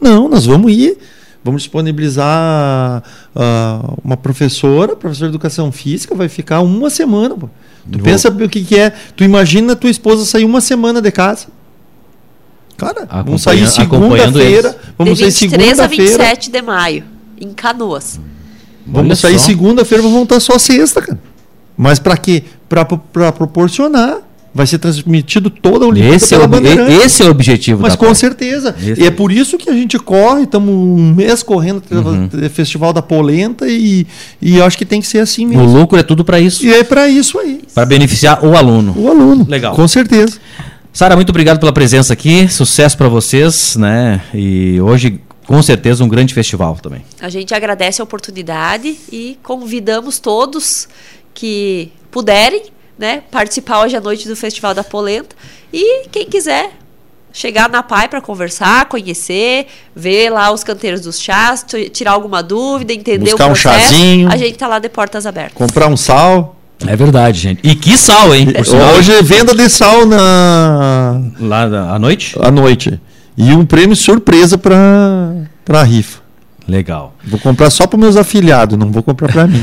Não, 0.00 0.28
nós 0.28 0.46
vamos 0.46 0.70
ir. 0.72 0.96
Vamos 1.42 1.62
disponibilizar 1.62 3.02
ah, 3.34 3.94
uma 4.04 4.16
professora, 4.16 4.94
professora 4.94 5.30
de 5.30 5.34
educação 5.36 5.72
física, 5.72 6.14
vai 6.14 6.28
ficar 6.28 6.60
uma 6.60 6.90
semana. 6.90 7.34
Pô. 7.34 7.48
Tu 7.90 7.98
Vou- 7.98 8.04
pensa 8.04 8.28
o 8.28 8.48
que, 8.48 8.62
que 8.62 8.78
é? 8.78 8.90
Tu 9.16 9.24
imagina 9.24 9.74
tua 9.74 9.88
esposa 9.90 10.24
sair 10.26 10.44
uma 10.44 10.60
semana 10.60 11.00
de 11.00 11.10
casa. 11.10 11.46
Cara, 12.76 13.06
vamos 13.24 13.42
sair 13.42 13.66
segunda-feira. 13.68 14.76
Vamos 14.98 15.18
de 15.18 15.30
sair 15.32 15.48
23 15.48 15.80
a 15.80 15.88
segunda-feira. 15.88 16.24
27 16.24 16.50
de 16.50 16.62
maio, 16.62 17.04
em 17.40 17.52
Canoas. 17.52 18.20
Vamos 18.90 19.08
Olha 19.08 19.16
sair 19.16 19.38
segunda-feira, 19.38 20.02
vamos 20.02 20.16
voltar 20.16 20.40
só 20.40 20.58
sexta, 20.58 21.00
cara. 21.00 21.18
Mas 21.76 21.98
para 21.98 22.16
quê? 22.16 22.42
Para 22.68 22.84
proporcionar. 23.32 24.18
Vai 24.52 24.66
ser 24.66 24.78
transmitido 24.78 25.48
toda 25.48 25.84
a 25.84 25.88
Olimpíada 25.88 26.16
Esse 26.16 26.34
é, 26.34 26.36
o, 26.36 26.40
pela 26.40 26.48
Bandeirante. 26.48 26.90
e- 26.92 26.96
esse 27.06 27.22
é 27.22 27.26
o 27.26 27.30
objetivo 27.30 27.82
Mas 27.82 27.92
da 27.92 27.96
com 27.98 28.06
PAI. 28.06 28.14
certeza. 28.16 28.74
Esse 28.82 29.00
E 29.00 29.04
é. 29.04 29.06
é 29.06 29.10
por 29.12 29.30
isso 29.30 29.56
que 29.56 29.70
a 29.70 29.72
gente 29.72 29.96
corre, 29.96 30.42
estamos 30.42 30.74
um 30.74 31.14
mês 31.14 31.40
correndo 31.44 31.80
Uhum. 31.88 32.28
Festival 32.52 32.92
da 32.92 33.00
Polenta 33.00 33.68
e, 33.68 34.04
e 34.42 34.60
acho 34.60 34.76
que 34.76 34.84
tem 34.84 35.00
que 35.00 35.06
ser 35.06 35.20
assim 35.20 35.46
O 35.46 35.50
mesmo. 35.50 35.64
lucro 35.78 35.96
é 35.96 36.02
tudo 36.02 36.24
para 36.24 36.40
isso, 36.40 36.66
E 36.66 36.72
é 36.74 36.82
para 36.82 37.08
isso 37.08 37.38
aí. 37.38 37.60
para 37.72 37.86
beneficiar 37.86 38.44
o 38.44 38.56
aluno. 38.56 38.92
O 38.98 39.08
aluno. 39.08 39.46
Legal. 39.48 39.72
Com 39.76 39.86
certeza. 39.86 40.38
Sara, 40.92 41.14
muito 41.14 41.30
obrigado 41.30 41.60
pela 41.60 41.72
presença 41.72 42.12
aqui. 42.12 42.48
Sucesso 42.48 42.98
para 42.98 43.08
vocês, 43.08 43.76
né? 43.76 44.20
E 44.34 44.80
hoje, 44.80 45.20
com 45.50 45.60
certeza, 45.64 46.04
um 46.04 46.08
grande 46.08 46.32
festival 46.32 46.76
também. 46.80 47.04
A 47.20 47.28
gente 47.28 47.52
agradece 47.52 48.00
a 48.00 48.04
oportunidade 48.04 48.96
e 49.10 49.36
convidamos 49.42 50.20
todos 50.20 50.88
que 51.34 51.90
puderem 52.08 52.66
né, 52.96 53.24
participar 53.32 53.82
hoje 53.82 53.96
à 53.96 54.00
noite 54.00 54.28
do 54.28 54.36
Festival 54.36 54.74
da 54.74 54.84
Polenta. 54.84 55.34
E 55.72 56.06
quem 56.12 56.26
quiser 56.26 56.70
chegar 57.32 57.68
na 57.68 57.82
PAI 57.82 58.06
para 58.06 58.20
conversar, 58.20 58.84
conhecer, 58.84 59.66
ver 59.92 60.30
lá 60.30 60.52
os 60.52 60.62
canteiros 60.62 61.00
dos 61.00 61.20
chás, 61.20 61.66
tirar 61.92 62.12
alguma 62.12 62.44
dúvida, 62.44 62.92
entender 62.92 63.30
Buscar 63.30 63.46
o 63.46 63.50
um 63.50 63.52
processo, 63.54 63.92
chazinho. 63.92 64.28
a 64.30 64.36
gente 64.36 64.56
tá 64.56 64.68
lá 64.68 64.78
de 64.78 64.88
portas 64.88 65.26
abertas. 65.26 65.54
Comprar 65.54 65.88
um 65.88 65.96
sal. 65.96 66.60
É 66.86 66.94
verdade, 66.94 67.40
gente. 67.40 67.60
E 67.64 67.74
que 67.74 67.98
sal, 67.98 68.32
hein? 68.32 68.52
Por 68.52 68.64
sinal, 68.64 68.94
Hoje 68.94 69.12
é 69.12 69.20
venda 69.20 69.52
de 69.52 69.68
sal 69.68 70.06
na 70.06 71.20
lá 71.40 71.64
à 71.92 71.98
noite? 71.98 72.36
à 72.40 72.52
noite. 72.52 73.00
E 73.40 73.52
um 73.54 73.64
prêmio 73.64 73.96
surpresa 73.96 74.56
para 74.58 74.78
para 75.64 75.82
rifa. 75.82 76.20
Legal. 76.68 77.16
Vou 77.24 77.40
comprar 77.40 77.68
só 77.70 77.84
para 77.86 77.98
meus 77.98 78.16
afiliados, 78.16 78.78
não 78.78 78.92
vou 78.92 79.02
comprar 79.02 79.32
para 79.32 79.46
mim. 79.48 79.60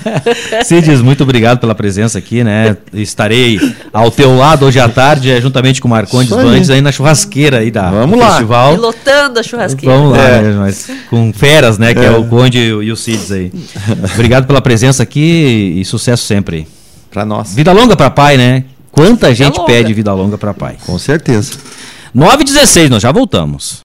Cides, 0.64 1.00
muito 1.00 1.22
obrigado 1.22 1.58
pela 1.58 1.74
presença 1.74 2.18
aqui, 2.18 2.44
né? 2.44 2.76
Estarei 2.92 3.58
ao 3.92 4.10
teu 4.10 4.36
lado 4.36 4.66
hoje 4.66 4.78
à 4.78 4.86
tarde, 4.88 5.30
eh, 5.30 5.40
juntamente 5.40 5.80
com 5.80 5.88
o 5.88 5.90
Marcondes 5.90 6.30
aí. 6.32 6.44
Bandes, 6.44 6.68
aí 6.70 6.80
na 6.82 6.92
churrasqueira 6.92 7.58
aí 7.58 7.70
da, 7.70 7.90
Vamos 7.90 8.18
lá. 8.18 8.30
festival. 8.30 8.74
Pilotando 8.74 9.40
a 9.40 9.42
churrasqueira. 9.42 9.94
Vamos 9.96 10.12
lá, 10.12 10.22
É. 10.22 10.42
né, 10.42 10.56
mas 10.58 10.90
com 11.08 11.32
feras, 11.32 11.78
né? 11.78 11.94
Que 11.94 12.00
é, 12.00 12.06
É. 12.06 12.10
o 12.10 12.24
Conde 12.24 12.58
e 12.58 12.92
o, 12.92 12.96
Cides 12.96 13.32
aí. 13.32 13.50
Obrigado 14.14 14.46
pela 14.46 14.60
presença 14.60 15.02
aqui 15.02 15.74
e 15.78 15.84
sucesso 15.84 16.24
sempre 16.26 16.56
aí. 16.56 16.66
para 17.10 17.24
nós. 17.24 17.54
Vida 17.54 17.72
longa 17.72 17.96
pra 17.96 18.10
pai, 18.10 18.36
né? 18.36 18.64
Quanta 18.92 19.34
gente 19.34 19.56
longa. 19.58 19.72
pede 19.72 19.94
vida 19.94 20.12
longa 20.12 20.36
pra 20.36 20.52
pai. 20.52 20.76
Com 20.84 20.98
certeza. 20.98 21.52
9h16, 22.14 22.88
nós 22.88 23.02
já 23.02 23.10
voltamos. 23.10 23.82